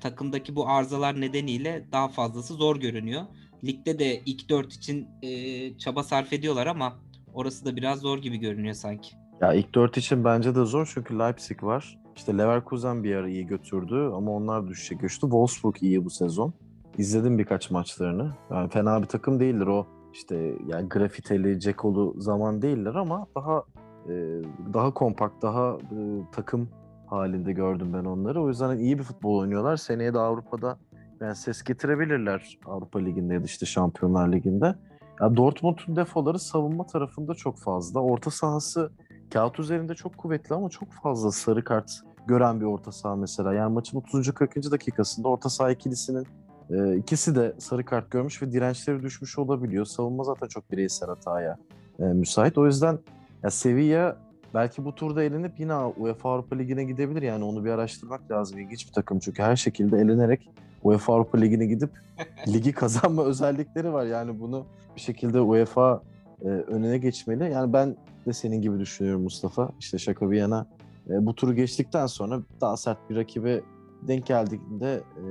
takımdaki 0.00 0.56
bu 0.56 0.68
arızalar 0.68 1.20
nedeniyle 1.20 1.84
daha 1.92 2.08
fazlası 2.08 2.54
zor 2.54 2.76
görünüyor. 2.76 3.22
Ligde 3.64 3.98
de 3.98 4.22
ilk 4.26 4.48
4 4.48 4.72
için 4.72 5.08
e, 5.22 5.78
çaba 5.78 6.02
sarf 6.02 6.32
ediyorlar 6.32 6.66
ama 6.66 6.98
orası 7.34 7.64
da 7.64 7.76
biraz 7.76 8.00
zor 8.00 8.18
gibi 8.18 8.36
görünüyor 8.36 8.74
sanki. 8.74 9.10
Ya 9.40 9.54
ilk 9.54 9.74
dört 9.74 9.96
için 9.96 10.24
bence 10.24 10.54
de 10.54 10.64
zor 10.64 10.90
çünkü 10.94 11.18
Leipzig 11.18 11.62
var. 11.62 11.98
İşte 12.16 12.38
Leverkusen 12.38 13.04
bir 13.04 13.14
ara 13.14 13.28
iyi 13.28 13.46
götürdü 13.46 14.10
ama 14.14 14.30
onlar 14.30 14.68
düşecek 14.68 15.00
güçlü. 15.00 15.20
Wolfsburg 15.20 15.76
iyi 15.82 16.04
bu 16.04 16.10
sezon. 16.10 16.54
İzledim 16.98 17.38
birkaç 17.38 17.70
maçlarını. 17.70 18.32
Yani 18.50 18.70
fena 18.70 19.02
bir 19.02 19.06
takım 19.06 19.40
değildir 19.40 19.66
o. 19.66 19.86
İşte 20.12 20.54
yani 20.66 20.88
grafiteli, 20.88 21.60
cekolu 21.60 22.14
zaman 22.20 22.62
değiller 22.62 22.94
ama 22.94 23.26
daha 23.36 23.62
e, 24.08 24.12
daha 24.74 24.94
kompakt, 24.94 25.42
daha 25.42 25.72
e, 25.74 25.98
takım 26.32 26.68
halinde 27.06 27.52
gördüm 27.52 27.92
ben 27.92 28.04
onları. 28.04 28.42
O 28.42 28.48
yüzden 28.48 28.78
iyi 28.78 28.98
bir 28.98 29.02
futbol 29.02 29.38
oynuyorlar. 29.38 29.76
Seneye 29.76 30.14
de 30.14 30.18
Avrupa'da 30.18 30.78
yani 31.20 31.36
ses 31.36 31.62
getirebilirler 31.62 32.58
Avrupa 32.66 32.98
Ligi'nde 32.98 33.34
ya 33.34 33.40
da 33.40 33.44
işte 33.44 33.66
Şampiyonlar 33.66 34.32
Ligi'nde. 34.32 34.74
Ya 35.20 35.36
Dortmund'un 35.36 35.96
defoları 35.96 36.38
savunma 36.38 36.86
tarafında 36.86 37.34
çok 37.34 37.58
fazla. 37.58 38.00
Orta 38.00 38.30
sahası 38.30 38.92
kağıt 39.32 39.58
üzerinde 39.60 39.94
çok 39.94 40.16
kuvvetli 40.18 40.54
ama 40.54 40.68
çok 40.68 40.92
fazla 40.92 41.30
sarı 41.30 41.64
kart 41.64 41.90
gören 42.26 42.60
bir 42.60 42.64
orta 42.64 42.92
saha 42.92 43.16
mesela. 43.16 43.54
Yani 43.54 43.74
maçın 43.74 43.98
30. 43.98 44.34
40. 44.34 44.70
dakikasında 44.70 45.28
orta 45.28 45.48
saha 45.48 45.70
ikilisinin 45.70 46.26
e, 46.70 46.96
ikisi 46.96 47.34
de 47.34 47.54
sarı 47.58 47.84
kart 47.84 48.10
görmüş 48.10 48.42
ve 48.42 48.52
dirençleri 48.52 49.02
düşmüş 49.02 49.38
olabiliyor. 49.38 49.84
Savunma 49.84 50.24
zaten 50.24 50.46
çok 50.48 50.72
bireysel 50.72 51.08
hataya 51.08 51.58
e, 51.98 52.02
müsait. 52.02 52.58
O 52.58 52.66
yüzden 52.66 52.98
ya 53.42 53.50
Sevilla 53.50 54.16
belki 54.54 54.84
bu 54.84 54.94
turda 54.94 55.22
elenip 55.22 55.60
yine 55.60 55.74
UEFA 55.74 56.30
Avrupa 56.30 56.56
Ligi'ne 56.56 56.84
gidebilir. 56.84 57.22
Yani 57.22 57.44
onu 57.44 57.64
bir 57.64 57.70
araştırmak 57.70 58.30
lazım. 58.30 58.58
İlginç 58.58 58.88
bir 58.88 58.92
takım 58.92 59.18
çünkü 59.18 59.42
her 59.42 59.56
şekilde 59.56 59.98
elenerek 59.98 60.50
UEFA 60.82 61.14
Avrupa 61.14 61.38
Ligi'ne 61.38 61.66
gidip 61.66 61.90
ligi 62.48 62.72
kazanma 62.72 63.24
özellikleri 63.24 63.92
var. 63.92 64.06
Yani 64.06 64.40
bunu 64.40 64.66
bir 64.96 65.00
şekilde 65.00 65.40
UEFA 65.40 66.02
e, 66.42 66.48
önüne 66.48 66.98
geçmeli. 66.98 67.52
Yani 67.52 67.72
ben 67.72 67.96
de 68.26 68.32
senin 68.32 68.62
gibi 68.62 68.78
düşünüyorum 68.78 69.22
Mustafa. 69.22 69.70
İşte 69.80 69.98
şaka 69.98 70.30
bir 70.30 70.36
yana 70.36 70.66
e, 71.10 71.26
bu 71.26 71.34
turu 71.34 71.54
geçtikten 71.54 72.06
sonra 72.06 72.40
daha 72.60 72.76
sert 72.76 73.10
bir 73.10 73.16
rakibe 73.16 73.60
denk 74.02 74.26
geldiğinde 74.26 75.02
e, 75.16 75.22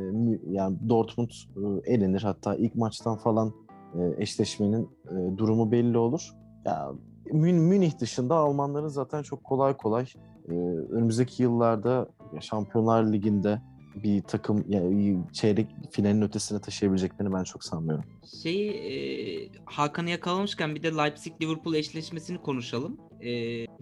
yani 0.52 0.78
Dortmund 0.90 1.30
e, 1.30 1.94
elenir. 1.94 2.22
Hatta 2.22 2.56
ilk 2.56 2.76
maçtan 2.76 3.18
falan 3.18 3.54
e, 3.96 4.22
eşleşmenin 4.24 4.90
e, 5.06 5.38
durumu 5.38 5.72
belli 5.72 5.98
olur. 5.98 6.30
Ya 6.66 6.92
Mün- 7.32 7.62
Münih 7.62 8.00
dışında 8.00 8.36
Almanların 8.36 8.88
zaten 8.88 9.22
çok 9.24 9.44
kolay 9.44 9.78
kolay 9.78 10.06
e, 10.50 10.54
önümüzdeki 10.92 11.44
yıllarda 11.44 12.08
Şampiyonlar 12.40 13.14
Ligi'nde 13.14 13.62
bir 14.04 14.22
takım 14.22 14.66
yani 14.70 15.18
çeyrek 15.34 15.68
finalin 15.92 16.22
ötesine 16.22 16.60
taşıyabileceklerini 16.62 17.34
ben 17.34 17.44
çok 17.44 17.64
sanmıyorum. 17.64 18.06
Şeyi 18.44 18.72
e, 18.72 19.50
Hakan'ı 19.66 20.10
yakalamışken 20.10 20.76
bir 20.76 20.84
de 20.84 20.88
Leipzig-Liverpool 20.88 21.78
eşleşmesini 21.78 22.38
konuşalım. 22.38 22.98
E, 23.22 23.32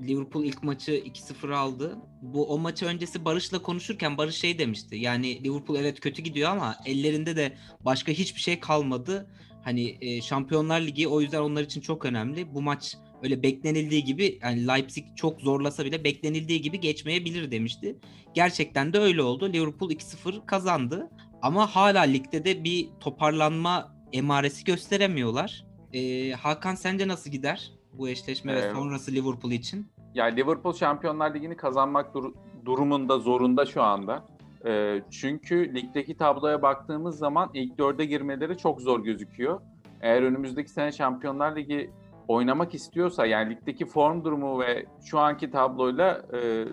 Liverpool 0.07 0.43
ilk 0.43 0.63
maçı 0.63 0.91
2-0 0.91 1.55
aldı. 1.55 1.97
Bu 2.21 2.53
o 2.53 2.57
maçı 2.57 2.85
öncesi 2.85 3.25
Barış'la 3.25 3.61
konuşurken 3.61 4.17
Barış 4.17 4.35
şey 4.35 4.59
demişti. 4.59 4.95
Yani 4.95 5.43
Liverpool 5.43 5.79
evet 5.79 5.99
kötü 5.99 6.21
gidiyor 6.21 6.49
ama 6.49 6.75
ellerinde 6.85 7.35
de 7.35 7.57
başka 7.85 8.11
hiçbir 8.11 8.41
şey 8.41 8.59
kalmadı. 8.59 9.29
Hani 9.63 9.97
e, 10.01 10.21
Şampiyonlar 10.21 10.81
Ligi 10.81 11.07
o 11.07 11.21
yüzden 11.21 11.41
onlar 11.41 11.63
için 11.63 11.81
çok 11.81 12.05
önemli. 12.05 12.53
Bu 12.53 12.61
maç 12.61 12.95
öyle 13.23 13.43
beklenildiği 13.43 14.03
gibi 14.03 14.39
yani 14.41 14.67
Leipzig 14.67 15.05
çok 15.15 15.41
zorlasa 15.41 15.85
bile 15.85 16.03
beklenildiği 16.03 16.61
gibi 16.61 16.79
geçmeyebilir 16.79 17.51
demişti. 17.51 17.95
Gerçekten 18.33 18.93
de 18.93 18.99
öyle 18.99 19.21
oldu. 19.21 19.53
Liverpool 19.53 19.91
2-0 19.91 20.45
kazandı. 20.45 21.09
Ama 21.41 21.75
hala 21.75 22.01
ligde 22.01 22.45
de 22.45 22.63
bir 22.63 22.87
toparlanma 22.99 23.95
emaresi 24.13 24.63
gösteremiyorlar. 24.63 25.65
Ee, 25.93 26.31
Hakan 26.31 26.75
sence 26.75 27.07
nasıl 27.07 27.31
gider 27.31 27.71
bu 27.97 28.09
eşleşme 28.09 28.55
ve 28.55 28.59
Ee, 28.59 28.71
sonrası 28.73 29.11
Liverpool 29.11 29.51
için? 29.51 29.87
Ya 30.13 30.25
Liverpool 30.25 30.73
Şampiyonlar 30.73 31.33
Ligi'ni 31.33 31.57
kazanmak 31.57 32.13
dur- 32.13 32.33
durumunda 32.65 33.19
zorunda 33.19 33.65
şu 33.65 33.83
anda. 33.83 34.25
Ee, 34.65 35.01
çünkü 35.11 35.75
ligdeki 35.75 36.17
tabloya 36.17 36.61
baktığımız 36.61 37.17
zaman 37.17 37.49
ilk 37.53 37.77
dörde 37.77 38.05
girmeleri 38.05 38.57
çok 38.57 38.81
zor 38.81 39.03
gözüküyor. 39.03 39.61
Eğer 40.01 40.21
önümüzdeki 40.21 40.69
sene 40.71 40.91
Şampiyonlar 40.91 41.55
Ligi 41.55 41.89
oynamak 42.27 42.73
istiyorsa 42.73 43.25
yani 43.25 43.55
ligdeki 43.55 43.85
form 43.85 44.23
durumu 44.23 44.59
ve 44.59 44.85
şu 45.05 45.19
anki 45.19 45.51
tabloyla 45.51 46.25
e, 46.33 46.65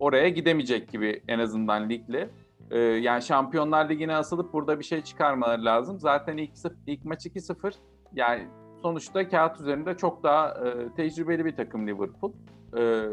oraya 0.00 0.28
gidemeyecek 0.28 0.92
gibi 0.92 1.22
en 1.28 1.38
azından 1.38 1.88
ligle. 1.90 2.30
Ee, 2.70 2.78
yani 2.78 3.22
Şampiyonlar 3.22 3.88
Ligi'ne 3.88 4.14
asılıp 4.14 4.52
burada 4.52 4.78
bir 4.78 4.84
şey 4.84 5.00
çıkarmaları 5.02 5.64
lazım. 5.64 5.98
Zaten 6.00 6.36
ilk, 6.36 6.50
ilk 6.86 7.04
maç 7.04 7.26
2-0 7.26 7.72
yani 8.14 8.46
sonuçta 8.82 9.28
kağıt 9.28 9.60
üzerinde 9.60 9.96
çok 9.96 10.22
daha 10.22 10.48
e, 10.48 10.94
tecrübeli 10.96 11.44
bir 11.44 11.56
takım 11.56 11.86
Liverpool. 11.86 12.32
E, 12.78 13.04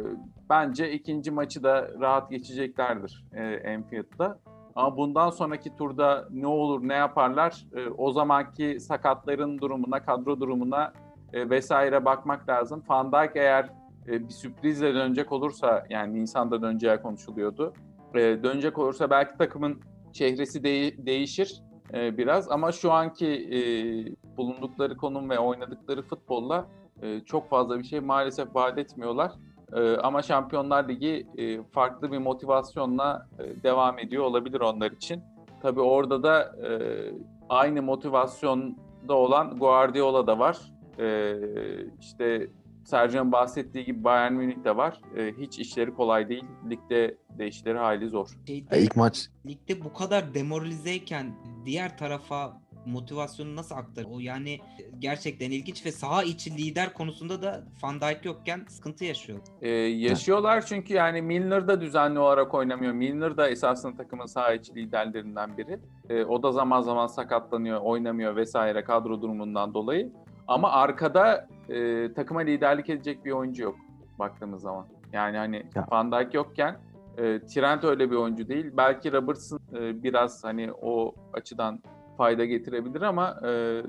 bence 0.49 0.91
ikinci 0.91 1.32
maçı 1.32 1.63
da 1.63 1.89
rahat 1.99 2.32
geçeceklerdir 2.32 3.25
e. 3.36 3.84
Ama 4.75 4.97
bundan 4.97 5.30
sonraki 5.30 5.75
turda 5.75 6.27
ne 6.32 6.47
olur 6.47 6.88
ne 6.88 6.93
yaparlar 6.93 7.65
e, 7.75 7.88
o 7.89 8.12
zamanki 8.12 8.80
sakatların 8.80 9.60
durumuna, 9.60 10.06
kadro 10.06 10.39
durumuna 10.39 10.93
e, 11.34 11.49
vesaire 11.49 12.06
bakmak 12.06 12.49
lazım. 12.49 12.84
Van 12.89 13.12
Dijk 13.12 13.32
eğer 13.36 13.69
e, 14.08 14.27
bir 14.27 14.34
sürprizle 14.34 14.93
dönecek 14.93 15.32
olursa 15.32 15.86
yani 15.89 16.13
Nisan'da 16.21 16.62
döneceği 16.62 16.97
konuşuluyordu. 16.97 17.73
E, 18.15 18.19
dönecek 18.19 18.77
olursa 18.77 19.10
belki 19.10 19.38
takımın 19.38 19.82
çehresi 20.13 20.63
de- 20.63 21.06
değişir 21.06 21.62
e, 21.93 22.17
biraz 22.17 22.52
ama 22.52 22.71
şu 22.71 22.91
anki 22.91 23.28
e, 23.28 23.60
bulundukları 24.38 24.97
konum 24.97 25.30
ve 25.30 25.39
oynadıkları 25.39 26.02
futbolla 26.02 26.67
e, 27.02 27.19
çok 27.19 27.50
fazla 27.50 27.80
bir 27.80 27.84
şey 27.84 28.00
maalesef 28.00 28.56
vaat 28.56 28.78
etmiyorlar. 28.78 29.32
E, 29.73 29.97
ama 29.97 30.21
Şampiyonlar 30.21 30.89
Ligi 30.89 31.28
e, 31.38 31.63
farklı 31.63 32.12
bir 32.12 32.17
motivasyonla 32.17 33.28
e, 33.39 33.63
devam 33.63 34.00
ediyor 34.00 34.23
olabilir 34.23 34.60
onlar 34.60 34.91
için. 34.91 35.23
Tabii 35.62 35.82
orada 35.82 36.23
da 36.23 36.56
e, 36.67 36.71
aynı 37.50 37.82
motivasyonda 37.82 39.13
olan 39.13 39.58
Guardiola 39.58 40.28
da 40.28 40.39
var. 40.39 40.58
E, 41.00 41.34
işte 42.00 42.47
Sercan'ın 42.84 43.32
bahsettiği 43.32 43.86
gibi 43.86 44.04
Bayern 44.04 44.34
Münih 44.34 44.63
de 44.63 44.78
var. 44.78 45.02
E, 45.17 45.34
hiç 45.34 45.60
işleri 45.60 45.93
kolay 45.93 46.30
değil. 46.30 46.45
Ligde 46.69 47.17
de 47.38 47.47
işleri 47.47 47.78
hali 47.78 48.10
zor. 48.10 48.28
Şeyde, 48.47 48.76
Ya 48.76 48.82
ilk 48.82 48.95
maç 48.95 49.30
ligde 49.47 49.84
bu 49.84 49.93
kadar 49.93 50.34
demoralizeyken 50.34 51.36
diğer 51.67 51.97
tarafa 51.97 52.62
motivasyonu 52.86 53.56
nasıl 53.56 53.75
aktarır? 53.75 54.08
O 54.12 54.19
yani 54.19 54.60
gerçekten 54.99 55.51
ilginç 55.51 55.86
ve 55.86 55.91
saha 55.91 56.23
içi 56.23 56.58
lider 56.58 56.93
konusunda 56.93 57.41
da 57.41 57.63
Van 57.84 58.01
Dijk 58.01 58.25
yokken 58.25 58.65
sıkıntı 58.69 59.06
yaşıyor. 59.06 59.39
Ee, 59.62 59.69
yaşıyorlar 59.69 60.65
çünkü 60.65 60.93
yani 60.93 61.21
Milner 61.21 61.67
da 61.67 61.82
düzenli 61.82 62.19
olarak 62.19 62.53
oynamıyor. 62.53 62.93
Milner 62.93 63.38
da 63.38 63.49
esasında 63.49 63.95
takımın 63.95 64.25
saha 64.25 64.53
içi 64.53 64.75
liderlerinden 64.75 65.58
biri. 65.58 65.80
Ee, 66.10 66.23
o 66.23 66.43
da 66.43 66.51
zaman 66.51 66.82
zaman 66.82 67.08
sakatlanıyor, 67.08 67.82
oynamıyor 67.82 68.36
vesaire 68.36 68.84
kadro 68.84 69.21
durumundan 69.21 69.73
dolayı. 69.73 70.12
Ama 70.47 70.71
arkada 70.71 71.47
e, 71.69 72.13
takıma 72.13 72.39
liderlik 72.39 72.89
edecek 72.89 73.25
bir 73.25 73.32
oyuncu 73.32 73.63
yok 73.63 73.75
baktığımız 74.19 74.62
zaman. 74.62 74.86
Yani 75.13 75.38
hani 75.38 75.63
Ya. 75.75 75.88
Van 75.91 76.12
Dijk 76.12 76.34
yokken 76.34 76.77
e, 77.17 77.45
Trent 77.45 77.84
öyle 77.84 78.12
bir 78.12 78.15
oyuncu 78.15 78.47
değil. 78.47 78.71
Belki 78.77 79.12
Robertson 79.12 79.60
e, 79.73 80.03
biraz 80.03 80.43
hani 80.43 80.71
o 80.82 81.15
açıdan 81.34 81.84
fayda 82.17 82.45
getirebilir 82.45 83.01
ama 83.01 83.39
e, 83.47 83.82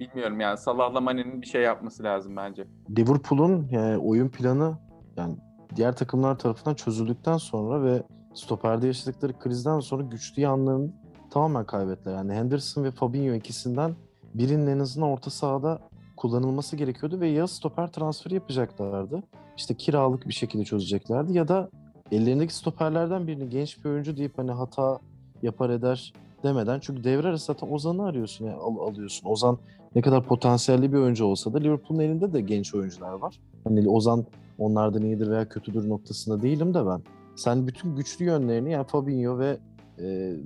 bilmiyorum 0.00 0.40
yani 0.40 0.58
Salah'la 0.58 1.00
Mane'nin 1.00 1.42
bir 1.42 1.46
şey 1.46 1.62
yapması 1.62 2.02
lazım 2.02 2.36
bence. 2.36 2.66
Liverpool'un 2.98 3.68
yani 3.70 3.98
oyun 3.98 4.28
planı 4.28 4.78
yani 5.16 5.36
diğer 5.76 5.96
takımlar 5.96 6.38
tarafından 6.38 6.74
çözüldükten 6.74 7.36
sonra 7.36 7.84
ve 7.84 8.02
stoperde 8.34 8.86
yaşadıkları 8.86 9.38
krizden 9.38 9.80
sonra 9.80 10.02
güçlü 10.02 10.42
yanlarını 10.42 10.92
tamamen 11.30 11.64
kaybettiler. 11.64 12.14
Yani 12.14 12.32
Henderson 12.34 12.84
ve 12.84 12.90
Fabinho 12.90 13.34
ikisinden 13.34 13.96
birinin 14.34 14.66
en 14.66 14.78
azından 14.78 15.08
orta 15.08 15.30
sahada 15.30 15.78
kullanılması 16.16 16.76
gerekiyordu 16.76 17.20
ve 17.20 17.28
ya 17.28 17.46
stoper 17.46 17.92
transferi 17.92 18.34
yapacaklardı. 18.34 19.22
İşte 19.56 19.74
kiralık 19.74 20.28
bir 20.28 20.32
şekilde 20.32 20.64
çözeceklerdi 20.64 21.32
ya 21.32 21.48
da 21.48 21.70
ellerindeki 22.16 22.54
stoperlerden 22.54 23.26
birini 23.26 23.48
genç 23.48 23.84
bir 23.84 23.90
oyuncu 23.90 24.16
deyip 24.16 24.38
hani 24.38 24.50
hata 24.50 24.98
yapar 25.42 25.70
eder 25.70 26.12
demeden 26.42 26.80
çünkü 26.80 27.04
devre 27.04 27.28
arası 27.28 27.44
zaten 27.44 27.70
Ozan'ı 27.70 28.04
arıyorsun 28.04 28.44
yani 28.46 28.56
al- 28.56 28.88
alıyorsun. 28.88 29.28
Ozan 29.28 29.58
ne 29.94 30.02
kadar 30.02 30.26
potansiyelli 30.26 30.92
bir 30.92 30.98
oyuncu 30.98 31.24
olsa 31.24 31.52
da 31.52 31.58
Liverpool'un 31.58 32.00
elinde 32.00 32.32
de 32.32 32.40
genç 32.40 32.74
oyuncular 32.74 33.12
var. 33.12 33.40
Hani 33.64 33.88
Ozan 33.88 34.24
onlardan 34.58 35.02
iyidir 35.02 35.30
veya 35.30 35.48
kötüdür 35.48 35.88
noktasında 35.88 36.42
değilim 36.42 36.74
de 36.74 36.86
ben. 36.86 37.02
Sen 37.36 37.66
bütün 37.66 37.96
güçlü 37.96 38.24
yönlerini 38.24 38.72
yani 38.72 38.86
Fabinho 38.86 39.38
ve 39.38 39.58
e, 40.02 40.36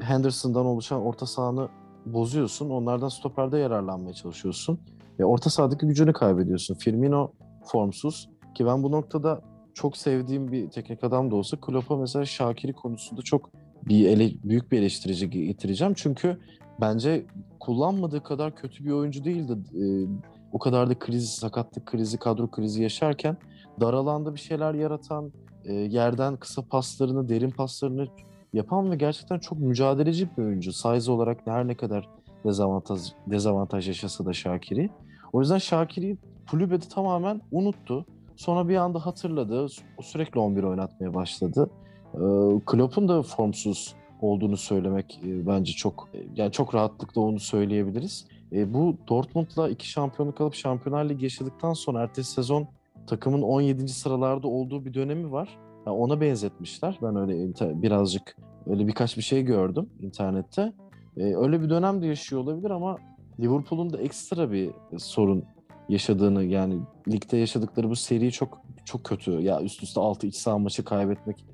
Henderson'dan 0.00 0.66
oluşan 0.66 1.02
orta 1.02 1.26
sahanı 1.26 1.68
bozuyorsun. 2.06 2.70
Onlardan 2.70 3.08
stoperde 3.08 3.58
yararlanmaya 3.58 4.14
çalışıyorsun. 4.14 4.78
Ve 5.18 5.24
orta 5.24 5.50
sahadaki 5.50 5.86
gücünü 5.86 6.12
kaybediyorsun. 6.12 6.74
Firmino 6.74 7.32
formsuz 7.64 8.30
ki 8.54 8.66
ben 8.66 8.82
bu 8.82 8.90
noktada 8.90 9.40
çok 9.74 9.96
sevdiğim 9.96 10.52
bir 10.52 10.70
teknik 10.70 11.04
adam 11.04 11.30
da 11.30 11.36
olsa 11.36 11.56
Klopp'a 11.60 11.96
mesela 11.96 12.24
Şakir'i 12.24 12.72
konusunda 12.72 13.22
çok 13.22 13.50
bir 13.88 14.08
ele, 14.08 14.30
büyük 14.44 14.72
bir 14.72 14.78
eleştirici 14.78 15.30
getireceğim. 15.30 15.94
Çünkü 15.96 16.38
bence 16.80 17.26
kullanmadığı 17.60 18.22
kadar 18.22 18.56
kötü 18.56 18.84
bir 18.84 18.90
oyuncu 18.90 19.24
değildi. 19.24 19.52
Ee, 19.74 20.06
o 20.52 20.58
kadar 20.58 20.90
da 20.90 20.98
kriz, 20.98 21.30
sakatlık 21.30 21.86
krizi, 21.86 22.18
kadro 22.18 22.50
krizi 22.50 22.82
yaşarken 22.82 23.36
dar 23.80 23.94
alanda 23.94 24.34
bir 24.34 24.40
şeyler 24.40 24.74
yaratan, 24.74 25.32
e, 25.64 25.72
yerden 25.72 26.36
kısa 26.36 26.62
paslarını, 26.62 27.28
derin 27.28 27.50
paslarını 27.50 28.06
yapan 28.52 28.90
ve 28.90 28.96
gerçekten 28.96 29.38
çok 29.38 29.58
mücadeleci 29.58 30.28
bir 30.36 30.42
oyuncu. 30.42 30.72
Size 30.72 31.12
olarak 31.12 31.38
her 31.44 31.68
ne 31.68 31.74
kadar 31.74 32.08
dezavantaj, 32.44 33.00
dezavantaj 33.26 33.88
yaşasa 33.88 34.26
da 34.26 34.32
Şakir'i. 34.32 34.90
O 35.32 35.40
yüzden 35.40 35.58
Şakir'i 35.58 36.16
kulübede 36.50 36.88
tamamen 36.88 37.40
unuttu. 37.50 38.06
Sonra 38.36 38.68
bir 38.68 38.76
anda 38.76 39.06
hatırladı. 39.06 39.66
Sürekli 40.00 40.40
11 40.40 40.62
oynatmaya 40.62 41.14
başladı. 41.14 41.70
Ee, 42.14 42.18
Klopp'un 42.66 43.08
da 43.08 43.22
formsuz 43.22 43.94
olduğunu 44.20 44.56
söylemek 44.56 45.20
e, 45.26 45.46
bence 45.46 45.72
çok 45.72 46.08
yani 46.36 46.52
çok 46.52 46.74
rahatlıkla 46.74 47.20
onu 47.20 47.40
söyleyebiliriz. 47.40 48.26
E, 48.52 48.74
bu 48.74 48.96
Dortmund'la 49.08 49.68
iki 49.68 49.88
şampiyonluk 49.88 50.40
alıp 50.40 50.54
Şampiyonlar 50.54 51.08
Ligi 51.08 51.24
yaşadıktan 51.24 51.72
sonra 51.72 52.02
ertesi 52.02 52.32
sezon 52.32 52.68
takımın 53.06 53.42
17. 53.42 53.88
sıralarda 53.88 54.48
olduğu 54.48 54.84
bir 54.84 54.94
dönemi 54.94 55.32
var. 55.32 55.58
Yani 55.86 55.96
ona 55.96 56.20
benzetmişler. 56.20 56.98
Ben 57.02 57.16
öyle 57.16 57.54
birazcık 57.82 58.36
öyle 58.66 58.86
birkaç 58.86 59.16
bir 59.16 59.22
şey 59.22 59.42
gördüm 59.42 59.90
internette. 60.00 60.72
E, 61.16 61.36
öyle 61.36 61.62
bir 61.62 61.70
dönem 61.70 62.02
de 62.02 62.06
yaşıyor 62.06 62.42
olabilir 62.42 62.70
ama 62.70 62.96
Liverpool'un 63.40 63.92
da 63.92 63.98
ekstra 63.98 64.52
bir 64.52 64.70
sorun 64.98 65.44
yaşadığını 65.92 66.44
yani 66.44 66.80
ligde 67.08 67.36
yaşadıkları 67.36 67.90
bu 67.90 67.96
seri 67.96 68.32
çok 68.32 68.62
çok 68.84 69.04
kötü. 69.04 69.30
Ya 69.30 69.62
üst 69.62 69.82
üste 69.82 70.00
6 70.00 70.26
iç 70.26 70.36
saha 70.36 70.58
maçı 70.58 70.84
kaybetmek 70.84 71.44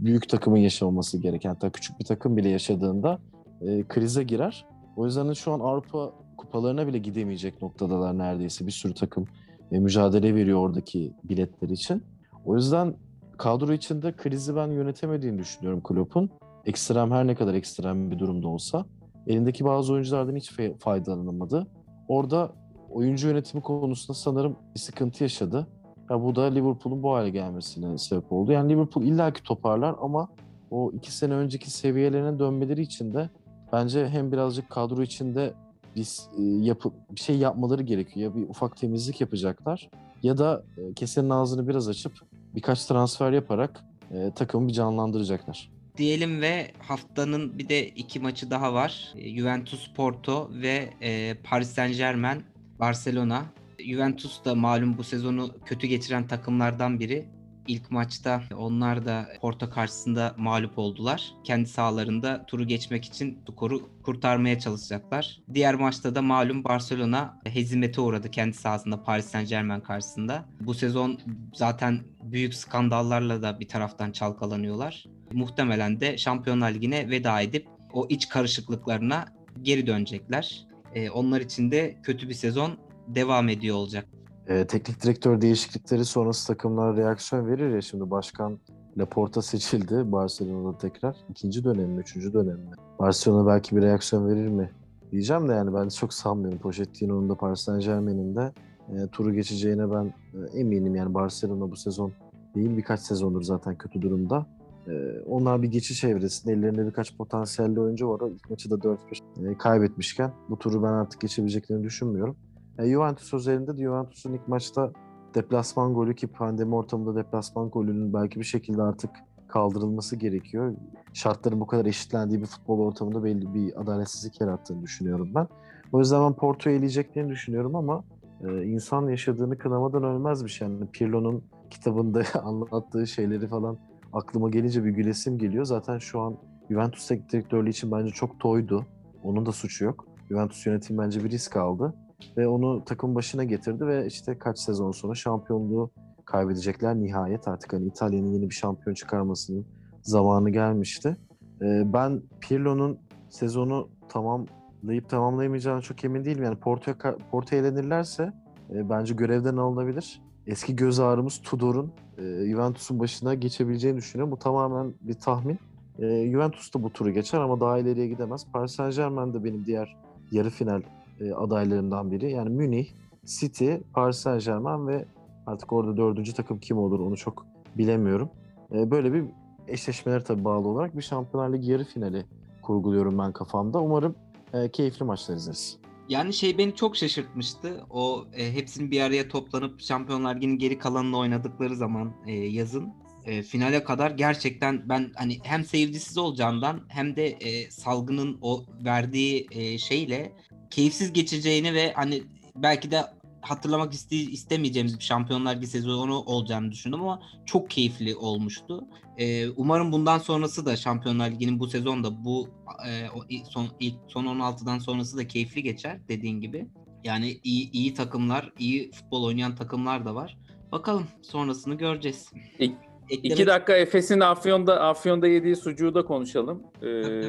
büyük 0.00 0.28
takımın 0.28 0.56
yaşamaması 0.56 1.18
gereken 1.18 1.48
hatta 1.48 1.70
küçük 1.70 2.00
bir 2.00 2.04
takım 2.04 2.36
bile 2.36 2.48
yaşadığında 2.48 3.18
e, 3.60 3.84
krize 3.88 4.22
girer. 4.22 4.66
O 4.96 5.06
yüzden 5.06 5.32
şu 5.32 5.52
an 5.52 5.60
Avrupa 5.60 6.12
kupalarına 6.36 6.86
bile 6.86 6.98
gidemeyecek 6.98 7.62
noktadalar 7.62 8.18
neredeyse. 8.18 8.66
Bir 8.66 8.72
sürü 8.72 8.94
takım 8.94 9.26
e, 9.72 9.78
mücadele 9.78 10.34
veriyor 10.34 10.58
oradaki 10.58 11.12
biletler 11.24 11.68
için. 11.68 12.02
O 12.44 12.56
yüzden 12.56 12.94
kadro 13.38 13.72
içinde 13.72 14.12
krizi 14.12 14.56
ben 14.56 14.66
yönetemediğini 14.66 15.38
düşünüyorum 15.38 15.80
Klopp'un. 15.82 16.30
Ekstrem 16.66 17.10
her 17.10 17.26
ne 17.26 17.34
kadar 17.34 17.54
ekstrem 17.54 18.10
bir 18.10 18.18
durumda 18.18 18.48
olsa 18.48 18.84
elindeki 19.26 19.64
bazı 19.64 19.92
oyunculardan 19.92 20.36
hiç 20.36 20.52
faydalanamadı. 20.78 21.66
Orada 22.08 22.52
oyuncu 22.90 23.28
yönetimi 23.28 23.62
konusunda 23.62 24.18
sanırım 24.18 24.56
bir 24.74 24.80
sıkıntı 24.80 25.24
yaşadı. 25.24 25.66
Ya 26.10 26.22
bu 26.22 26.36
da 26.36 26.42
Liverpool'un 26.42 27.02
bu 27.02 27.14
hale 27.14 27.30
gelmesine 27.30 27.98
sebep 27.98 28.32
oldu. 28.32 28.52
Yani 28.52 28.72
Liverpool 28.72 29.04
illaki 29.04 29.42
toparlar 29.42 29.94
ama 30.02 30.28
o 30.70 30.92
iki 30.92 31.12
sene 31.12 31.34
önceki 31.34 31.70
seviyelerine 31.70 32.38
dönmeleri 32.38 32.82
için 32.82 33.14
de 33.14 33.30
bence 33.72 34.08
hem 34.08 34.32
birazcık 34.32 34.70
kadro 34.70 35.02
içinde 35.02 35.54
biz 35.96 36.28
e, 36.38 36.42
yapıp 36.42 36.92
bir 37.10 37.20
şey 37.20 37.36
yapmaları 37.38 37.82
gerekiyor. 37.82 38.34
Ya 38.34 38.40
bir 38.40 38.48
ufak 38.48 38.76
temizlik 38.76 39.20
yapacaklar 39.20 39.90
ya 40.22 40.38
da 40.38 40.64
e, 40.76 40.94
kesenin 40.94 41.30
ağzını 41.30 41.68
biraz 41.68 41.88
açıp 41.88 42.12
birkaç 42.54 42.84
transfer 42.84 43.32
yaparak 43.32 43.84
e, 44.12 44.30
takımı 44.34 44.68
bir 44.68 44.72
canlandıracaklar. 44.72 45.70
Diyelim 45.96 46.40
ve 46.40 46.70
haftanın 46.78 47.58
bir 47.58 47.68
de 47.68 47.88
iki 47.88 48.20
maçı 48.20 48.50
daha 48.50 48.74
var. 48.74 49.12
E, 49.16 49.36
Juventus 49.38 49.90
Porto 49.94 50.50
ve 50.52 50.90
e, 51.00 51.34
Paris 51.44 51.70
Saint 51.70 51.96
Germain 51.96 52.42
Barcelona. 52.80 53.44
Juventus 53.78 54.44
da 54.44 54.54
malum 54.54 54.98
bu 54.98 55.04
sezonu 55.04 55.54
kötü 55.66 55.86
geçiren 55.86 56.26
takımlardan 56.26 57.00
biri. 57.00 57.28
İlk 57.68 57.90
maçta 57.90 58.42
onlar 58.56 59.06
da 59.06 59.28
Porto 59.40 59.70
karşısında 59.70 60.34
mağlup 60.36 60.78
oldular. 60.78 61.32
Kendi 61.44 61.68
sahalarında 61.68 62.46
turu 62.46 62.66
geçmek 62.66 63.04
için 63.04 63.38
skoru 63.50 64.02
kurtarmaya 64.02 64.58
çalışacaklar. 64.58 65.40
Diğer 65.54 65.74
maçta 65.74 66.14
da 66.14 66.22
malum 66.22 66.64
Barcelona 66.64 67.40
hezimete 67.44 68.00
uğradı 68.00 68.30
kendi 68.30 68.56
sahasında 68.56 69.02
Paris 69.02 69.26
Saint 69.26 69.48
Germain 69.48 69.80
karşısında. 69.80 70.44
Bu 70.60 70.74
sezon 70.74 71.18
zaten 71.54 72.00
büyük 72.22 72.54
skandallarla 72.54 73.42
da 73.42 73.60
bir 73.60 73.68
taraftan 73.68 74.12
çalkalanıyorlar. 74.12 75.04
Muhtemelen 75.32 76.00
de 76.00 76.18
Şampiyonlar 76.18 76.70
Ligi'ne 76.70 77.10
veda 77.10 77.40
edip 77.40 77.68
o 77.92 78.06
iç 78.08 78.28
karışıklıklarına 78.28 79.24
geri 79.62 79.86
dönecekler. 79.86 80.69
Ee, 80.94 81.10
onlar 81.10 81.40
için 81.40 81.70
de 81.70 81.96
kötü 82.02 82.28
bir 82.28 82.34
sezon 82.34 82.70
devam 83.08 83.48
ediyor 83.48 83.76
olacak. 83.76 84.06
E, 84.46 84.66
teknik 84.66 85.02
direktör 85.02 85.40
değişiklikleri 85.40 86.04
sonrası 86.04 86.46
takımlar 86.46 86.96
reaksiyon 86.96 87.46
verir 87.46 87.74
ya 87.74 87.80
şimdi 87.80 88.10
başkan 88.10 88.58
Laporta 88.98 89.42
seçildi 89.42 90.12
Barcelona'da 90.12 90.78
tekrar. 90.78 91.16
İkinci 91.30 91.64
dönem 91.64 91.90
mi, 91.90 92.00
üçüncü 92.00 92.32
dönem 92.32 92.58
mi? 92.58 92.70
Barcelona 92.98 93.46
belki 93.46 93.76
bir 93.76 93.82
reaksiyon 93.82 94.28
verir 94.28 94.48
mi? 94.48 94.70
Diyeceğim 95.12 95.48
de 95.48 95.52
yani 95.52 95.74
ben 95.74 95.88
çok 95.88 96.12
sanmıyorum. 96.14 96.58
Pochettino'nun 96.58 97.28
da 97.28 97.34
Paris 97.34 97.60
Saint 97.60 97.84
Germain'in 97.84 98.36
de 98.36 98.52
e, 98.88 99.06
turu 99.06 99.34
geçeceğine 99.34 99.90
ben 99.90 100.14
e, 100.34 100.58
eminim. 100.60 100.94
Yani 100.94 101.14
Barcelona 101.14 101.70
bu 101.70 101.76
sezon 101.76 102.12
değil 102.54 102.76
birkaç 102.76 103.00
sezondur 103.00 103.42
zaten 103.42 103.78
kötü 103.78 104.02
durumda. 104.02 104.46
E, 104.88 105.20
onlar 105.26 105.62
bir 105.62 105.68
geçiş 105.68 106.04
evresinde 106.04 106.52
ellerinde 106.52 106.86
birkaç 106.86 107.16
potansiyelli 107.16 107.80
oyuncu 107.80 108.08
var. 108.08 108.30
İlk 108.30 108.50
maçı 108.50 108.70
da 108.70 108.74
4-5 108.74 109.50
e, 109.50 109.58
kaybetmişken 109.58 110.32
bu 110.48 110.58
turu 110.58 110.82
ben 110.82 110.92
artık 110.92 111.20
geçebileceklerini 111.20 111.84
düşünmüyorum. 111.84 112.36
E, 112.78 112.88
Juventus 112.88 113.34
özelinde 113.34 113.76
de 113.76 113.82
Juventus'un 113.82 114.32
ilk 114.32 114.48
maçta 114.48 114.92
deplasman 115.34 115.94
golü 115.94 116.14
ki 116.14 116.26
pandemi 116.26 116.74
ortamında 116.74 117.16
deplasman 117.16 117.70
golünün 117.70 118.14
belki 118.14 118.40
bir 118.40 118.44
şekilde 118.44 118.82
artık 118.82 119.10
kaldırılması 119.48 120.16
gerekiyor. 120.16 120.74
Şartların 121.12 121.60
bu 121.60 121.66
kadar 121.66 121.86
eşitlendiği 121.86 122.40
bir 122.40 122.46
futbol 122.46 122.78
ortamında 122.78 123.24
belli 123.24 123.54
bir 123.54 123.80
adaletsizlik 123.80 124.40
yarattığını 124.40 124.82
düşünüyorum 124.82 125.30
ben. 125.34 125.48
O 125.92 125.98
yüzden 125.98 126.24
ben 126.24 126.32
Porto'yu 126.32 126.76
eleyeceklerini 126.76 127.30
düşünüyorum 127.30 127.76
ama 127.76 128.04
e, 128.44 128.64
insan 128.64 129.08
yaşadığını 129.08 129.58
kınamadan 129.58 130.04
ölmezmiş. 130.04 130.60
Yani 130.60 130.86
Pirlo'nun 130.92 131.42
kitabında 131.70 132.22
anlattığı 132.42 133.06
şeyleri 133.06 133.48
falan 133.48 133.78
aklıma 134.12 134.50
gelince 134.50 134.84
bir 134.84 134.90
gülesim 134.90 135.38
geliyor. 135.38 135.64
Zaten 135.64 135.98
şu 135.98 136.20
an 136.20 136.36
Juventus 136.70 137.08
teknik 137.08 137.32
direktörlüğü 137.32 137.70
için 137.70 137.92
bence 137.92 138.10
çok 138.10 138.40
toydu. 138.40 138.86
Onun 139.22 139.46
da 139.46 139.52
suçu 139.52 139.84
yok. 139.84 140.06
Juventus 140.28 140.66
yönetimi 140.66 140.98
bence 140.98 141.24
bir 141.24 141.30
risk 141.30 141.56
aldı 141.56 141.94
ve 142.36 142.48
onu 142.48 142.84
takım 142.84 143.14
başına 143.14 143.44
getirdi 143.44 143.86
ve 143.86 144.06
işte 144.06 144.38
kaç 144.38 144.58
sezon 144.58 144.92
sonra 144.92 145.14
şampiyonluğu 145.14 145.90
kaybedecekler 146.24 146.96
nihayet 146.96 147.48
artık 147.48 147.72
hani 147.72 147.86
İtalya'nın 147.86 148.32
yeni 148.32 148.50
bir 148.50 148.54
şampiyon 148.54 148.94
çıkarmasının 148.94 149.66
zamanı 150.02 150.50
gelmişti. 150.50 151.16
Ee, 151.62 151.82
ben 151.92 152.22
Pirlo'nun 152.40 152.98
sezonu 153.28 153.88
tamamlayıp 154.08 155.08
tamamlayamayacağını 155.08 155.82
çok 155.82 156.04
emin 156.04 156.24
değilim. 156.24 156.44
Yani 156.44 156.56
Porto'ya 156.58 157.16
Porto 157.30 157.56
elenirlerse 157.56 158.32
e, 158.70 158.90
bence 158.90 159.14
görevden 159.14 159.56
alınabilir. 159.56 160.22
Eski 160.50 160.76
göz 160.76 161.00
ağrımız 161.00 161.40
Tudor'un 161.42 161.92
e, 162.18 162.22
Juventus'un 162.22 163.00
başına 163.00 163.34
geçebileceğini 163.34 163.96
düşünüyorum. 163.96 164.32
Bu 164.32 164.36
tamamen 164.36 164.94
bir 165.00 165.14
tahmin. 165.14 165.58
E, 165.98 166.30
Juventus 166.30 166.74
da 166.74 166.82
bu 166.82 166.90
turu 166.90 167.10
geçer 167.10 167.38
ama 167.38 167.60
daha 167.60 167.78
ileriye 167.78 168.08
gidemez. 168.08 168.46
Paris 168.52 168.72
Saint 168.72 168.96
Germain 168.96 169.34
de 169.34 169.44
benim 169.44 169.66
diğer 169.66 169.96
yarı 170.32 170.50
final 170.50 170.82
e, 171.20 171.32
adaylarından 171.32 172.10
biri. 172.10 172.30
Yani 172.30 172.48
Münih, 172.48 172.86
City, 173.24 173.74
Paris 173.92 174.16
Saint 174.16 174.44
Germain 174.44 174.86
ve 174.86 175.04
artık 175.46 175.72
orada 175.72 175.96
dördüncü 175.96 176.32
takım 176.32 176.58
kim 176.58 176.78
olur 176.78 177.00
onu 177.00 177.16
çok 177.16 177.46
bilemiyorum. 177.78 178.30
E, 178.72 178.90
böyle 178.90 179.12
bir 179.12 179.24
eşleşmeler 179.68 180.24
tabii 180.24 180.44
bağlı 180.44 180.68
olarak 180.68 180.96
bir 180.96 181.02
Şampiyonlar 181.02 181.52
Ligi 181.52 181.70
yarı 181.70 181.84
finali 181.84 182.24
kurguluyorum 182.62 183.18
ben 183.18 183.32
kafamda. 183.32 183.80
Umarım 183.82 184.14
e, 184.54 184.68
keyifli 184.68 185.04
maçlar 185.04 185.36
izleriz. 185.36 185.78
Yani 186.10 186.34
şey 186.34 186.58
beni 186.58 186.74
çok 186.76 186.96
şaşırtmıştı. 186.96 187.84
O 187.90 188.26
e, 188.32 188.52
hepsinin 188.52 188.90
bir 188.90 189.00
araya 189.00 189.28
toplanıp 189.28 189.80
Şampiyonlar 189.80 190.36
Ligi'nin 190.36 190.58
geri 190.58 190.78
kalanını 190.78 191.18
oynadıkları 191.18 191.76
zaman 191.76 192.12
e, 192.26 192.32
yazın 192.32 192.92
e, 193.24 193.42
finale 193.42 193.84
kadar 193.84 194.10
gerçekten 194.10 194.88
ben 194.88 195.12
hani 195.16 195.38
hem 195.42 195.64
seyircisiz 195.64 196.18
olacağından 196.18 196.80
hem 196.88 197.16
de 197.16 197.26
e, 197.26 197.70
salgının 197.70 198.38
o 198.42 198.64
verdiği 198.84 199.46
e, 199.50 199.78
şeyle 199.78 200.32
keyifsiz 200.70 201.12
geçeceğini 201.12 201.74
ve 201.74 201.92
hani 201.92 202.22
belki 202.56 202.90
de 202.90 203.02
hatırlamak 203.40 203.92
iste, 203.92 204.16
istemeyeceğimiz 204.16 204.98
bir 204.98 205.04
Şampiyonlar 205.04 205.56
Ligi 205.56 205.66
sezonu 205.66 206.18
olacağını 206.18 206.72
düşündüm 206.72 207.00
ama 207.00 207.22
çok 207.46 207.70
keyifli 207.70 208.16
olmuştu. 208.16 208.84
Ee, 209.18 209.48
umarım 209.48 209.92
bundan 209.92 210.18
sonrası 210.18 210.66
da 210.66 210.76
Şampiyonlar 210.76 211.30
Ligi'nin 211.30 211.60
bu 211.60 211.68
sezonda 211.68 212.24
bu 212.24 212.48
e, 212.88 213.06
son 213.48 213.68
ilk 213.80 213.94
son 214.08 214.24
16'dan 214.24 214.78
sonrası 214.78 215.16
da 215.16 215.26
keyifli 215.26 215.62
geçer 215.62 216.00
dediğin 216.08 216.40
gibi. 216.40 216.66
Yani 217.04 217.40
iyi 217.44 217.70
iyi 217.70 217.94
takımlar, 217.94 218.52
iyi 218.58 218.90
futbol 218.90 219.24
oynayan 219.24 219.54
takımlar 219.54 220.04
da 220.04 220.14
var. 220.14 220.38
Bakalım 220.72 221.06
sonrasını 221.22 221.74
göreceğiz. 221.74 222.32
İki, 222.58 222.76
iki 223.10 223.46
dakika 223.46 223.76
Efes'in 223.76 224.20
Afyon'da 224.20 224.80
Afyon'da 224.80 225.28
yediği 225.28 225.56
sucuğu 225.56 225.94
da 225.94 226.04
konuşalım. 226.04 226.62
Ee, 226.82 227.22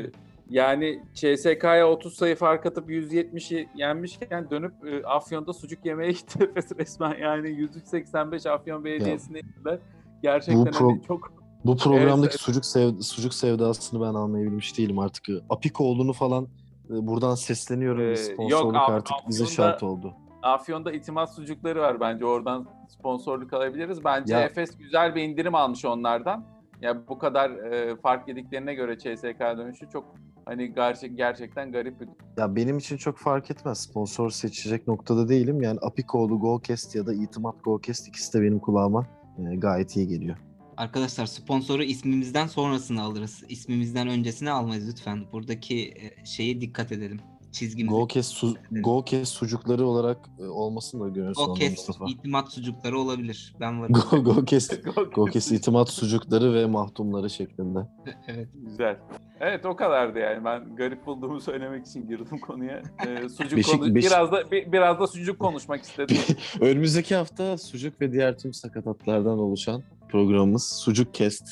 Yani 0.51 1.03
CSK'ya 1.13 1.89
30 1.89 2.13
sayı 2.13 2.35
fark 2.35 2.65
atıp 2.65 2.89
170'i 2.89 3.69
yenmişken 3.75 4.49
dönüp 4.49 4.73
e, 4.87 5.07
Afyon'da 5.07 5.53
sucuk 5.53 5.85
yemeye 5.85 6.11
gitti 6.11 6.51
resmen. 6.79 7.17
Yani 7.17 7.49
185 7.49 8.45
Afyon 8.45 8.85
Belediyesi'ne 8.85 9.39
gittiler. 9.39 9.79
Gerçekten 10.21 10.63
pro- 10.73 10.89
hani 10.89 11.01
çok 11.07 11.33
bu 11.65 11.77
programdaki 11.77 12.31
Evet, 12.31 12.41
sucuk 12.41 12.65
sev 12.65 12.99
sucuk 12.99 13.33
sevdasını 13.33 14.01
ben 14.01 14.13
anlayabilmiş 14.13 14.77
değilim 14.77 14.99
artık. 14.99 15.25
Apikoğlu'nu 15.49 16.13
falan 16.13 16.43
e, 16.89 17.07
buradan 17.07 17.35
sesleniyorum. 17.35 18.01
Ee, 18.11 18.15
sponsorluk 18.15 18.73
yok, 18.73 18.89
artık 18.89 19.15
bize 19.29 19.45
şart 19.45 19.83
oldu. 19.83 20.13
Afyon'da 20.43 20.91
itimat 20.91 21.35
sucukları 21.35 21.81
var 21.81 21.99
bence 21.99 22.25
oradan 22.25 22.67
sponsorluk 22.89 23.53
alabiliriz. 23.53 24.03
Bence 24.03 24.33
Ya- 24.33 24.41
Efes 24.41 24.77
güzel 24.77 25.15
bir 25.15 25.21
indirim 25.21 25.55
almış 25.55 25.85
onlardan. 25.85 26.45
Ya 26.81 27.07
bu 27.07 27.17
kadar 27.17 27.49
e, 27.51 27.95
fark 27.95 28.27
yediklerine 28.27 28.73
göre 28.73 28.97
CSK 28.97 29.39
dönüşü 29.39 29.89
çok 29.89 30.05
hani 30.45 30.73
gerçek 30.73 31.17
gerçekten 31.17 31.71
garip 31.71 32.01
bir 32.01 32.07
Ya 32.37 32.55
benim 32.55 32.77
için 32.77 32.97
çok 32.97 33.17
fark 33.17 33.51
etmez. 33.51 33.79
Sponsor 33.79 34.29
seçecek 34.29 34.87
noktada 34.87 35.29
değilim. 35.29 35.61
Yani 35.61 35.79
Apikoğlu, 35.81 36.39
Golcast 36.39 36.95
ya 36.95 37.05
da 37.05 37.13
İtimat 37.13 37.63
Golcast 37.63 38.07
ikisi 38.07 38.33
de 38.33 38.41
benim 38.41 38.59
kulağıma 38.59 39.07
e, 39.37 39.55
gayet 39.55 39.95
iyi 39.95 40.07
geliyor. 40.07 40.37
Arkadaşlar 40.77 41.25
sponsoru 41.25 41.83
ismimizden 41.83 42.47
sonrasını 42.47 43.01
alırız. 43.01 43.43
İsmimizden 43.49 44.07
öncesini 44.07 44.51
almayız 44.51 44.89
lütfen. 44.89 45.25
Buradaki 45.31 45.87
e, 45.89 46.25
şeye 46.25 46.61
dikkat 46.61 46.91
edelim. 46.91 47.19
Çizgimize. 47.51 47.95
Golcast, 47.95 48.31
su, 48.33 48.55
Golcast 48.71 49.33
sucukları 49.33 49.85
olarak 49.87 50.17
e, 50.39 50.43
olmasını 50.43 51.01
da 51.01 51.05
onda 51.21 51.31
Gokes 51.45 51.71
Mustafa. 51.87 52.05
itimat 52.11 52.51
sucukları 52.51 52.99
olabilir. 52.99 53.55
Ben 53.59 53.81
varım. 53.81 53.93
Go- 53.95 54.23
Golcast, 54.23 54.83
Golcast 55.15 55.51
itimat 55.51 55.89
sucukları 55.89 56.53
ve 56.53 56.65
mahtumları 56.65 57.29
şeklinde. 57.29 57.79
evet. 58.27 58.47
Güzel. 58.53 58.97
Evet 59.39 59.65
o 59.65 59.75
kadardı 59.75 60.19
yani. 60.19 60.45
Ben 60.45 60.75
garip 60.75 61.05
bulduğumu 61.05 61.41
söylemek 61.41 61.87
için 61.87 62.07
girdim 62.07 62.39
konuya. 62.39 62.81
Ee, 63.07 63.29
sucuk 63.37 63.59
Beşik- 63.59 63.71
konu- 63.79 63.95
Beşik- 63.95 64.07
biraz 64.11 64.31
da 64.31 64.51
bi- 64.51 64.69
biraz 64.71 64.99
da 64.99 65.07
sucuk 65.07 65.39
konuşmak 65.39 65.83
istedim. 65.83 66.17
Önümüzdeki 66.61 67.15
hafta 67.15 67.57
sucuk 67.57 68.01
ve 68.01 68.11
diğer 68.11 68.37
tüm 68.37 68.53
sakatatlardan 68.53 69.39
oluşan 69.39 69.83
programımız 70.09 70.63
Sucuk 70.69 71.13
Cast 71.13 71.43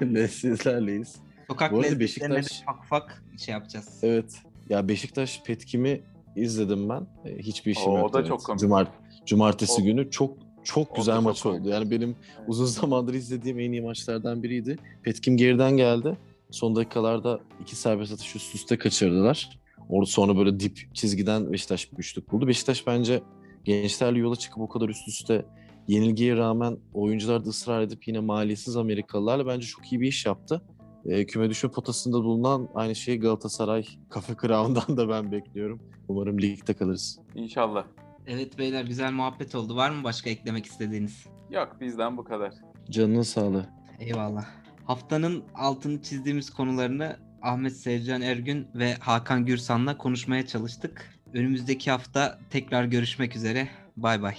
ile 0.00 0.28
sizlerleyiz. 0.28 1.16
Sokak 1.48 1.72
Bu 1.72 1.78
arada 1.80 2.00
Beşiktaş- 2.00 2.62
ufak 2.62 2.84
ufak 2.84 3.22
şey 3.38 3.52
yapacağız. 3.52 3.98
Evet. 4.02 4.42
Ya 4.70 4.88
Beşiktaş 4.88 5.42
Petkim'i 5.42 6.00
izledim 6.36 6.88
ben. 6.88 7.06
E, 7.24 7.38
Hiçbir 7.38 7.70
işim 7.72 7.92
o 7.92 7.98
yoktu. 7.98 8.12
da 8.14 8.18
evet. 8.18 8.28
çok 8.28 8.44
komik. 8.44 8.60
Cumart 8.60 8.88
Cumartesi 9.26 9.82
O- 9.82 9.84
günü 9.84 10.10
çok 10.10 10.36
çok 10.64 10.92
O 10.92 10.94
da 10.94 10.98
güzel 10.98 11.14
çok 11.16 11.24
maç 11.24 11.42
komik. 11.42 11.60
oldu. 11.60 11.68
Yani 11.68 11.90
benim 11.90 12.16
uzun 12.46 12.64
zamandır 12.66 13.14
izlediğim 13.14 13.58
en 13.60 13.72
iyi 13.72 13.82
maçlardan 13.82 14.42
biriydi. 14.42 14.78
Petkim 15.02 15.36
geriden 15.36 15.76
geldi. 15.76 16.16
Son 16.50 16.76
dakikalarda 16.76 17.40
iki 17.62 17.76
serbest 17.76 18.12
atış 18.12 18.36
üst 18.36 18.54
üste 18.54 18.78
kaçırdılar. 18.78 19.58
Orada 19.88 20.06
sonra 20.10 20.36
böyle 20.36 20.60
dip 20.60 20.90
çizgiden 20.94 21.52
Beşiktaş 21.52 21.92
bir 21.92 21.98
üçlük 21.98 22.32
buldu. 22.32 22.46
Beşiktaş 22.48 22.86
bence 22.86 23.22
gençlerle 23.64 24.18
yola 24.18 24.36
çıkıp 24.36 24.58
o 24.58 24.68
kadar 24.68 24.88
üst 24.88 25.08
üste 25.08 25.44
yenilgiye 25.88 26.36
rağmen 26.36 26.76
oyuncular 26.94 27.44
da 27.44 27.48
ısrar 27.48 27.82
edip 27.82 28.08
yine 28.08 28.20
maliyetsiz 28.20 28.76
Amerikalılarla 28.76 29.46
bence 29.46 29.66
çok 29.66 29.92
iyi 29.92 30.00
bir 30.00 30.08
iş 30.08 30.26
yaptı. 30.26 30.62
E, 31.08 31.26
küme 31.26 31.50
düşme 31.50 31.70
potasında 31.70 32.16
bulunan 32.16 32.68
aynı 32.74 32.94
şeyi 32.94 33.20
Galatasaray 33.20 33.86
Kafe 34.10 34.34
Crown'dan 34.42 34.96
da 34.96 35.08
ben 35.08 35.32
bekliyorum. 35.32 35.80
Umarım 36.08 36.40
ligde 36.40 36.74
kalırız. 36.74 37.18
İnşallah. 37.34 37.84
Evet 38.26 38.58
beyler 38.58 38.84
güzel 38.84 39.12
muhabbet 39.12 39.54
oldu. 39.54 39.76
Var 39.76 39.90
mı 39.90 40.04
başka 40.04 40.30
eklemek 40.30 40.66
istediğiniz? 40.66 41.26
Yok 41.50 41.76
bizden 41.80 42.16
bu 42.16 42.24
kadar. 42.24 42.52
Canının 42.90 43.22
sağlığı. 43.22 43.66
Eyvallah. 44.00 44.46
Haftanın 44.84 45.44
altını 45.54 46.02
çizdiğimiz 46.02 46.50
konularını 46.50 47.16
Ahmet 47.42 47.76
Sevcan 47.76 48.22
Ergün 48.22 48.66
ve 48.74 48.94
Hakan 48.94 49.46
Gürsan'la 49.46 49.98
konuşmaya 49.98 50.46
çalıştık. 50.46 51.10
Önümüzdeki 51.34 51.90
hafta 51.90 52.38
tekrar 52.50 52.84
görüşmek 52.84 53.36
üzere. 53.36 53.68
Bay 53.96 54.22
bay. 54.22 54.36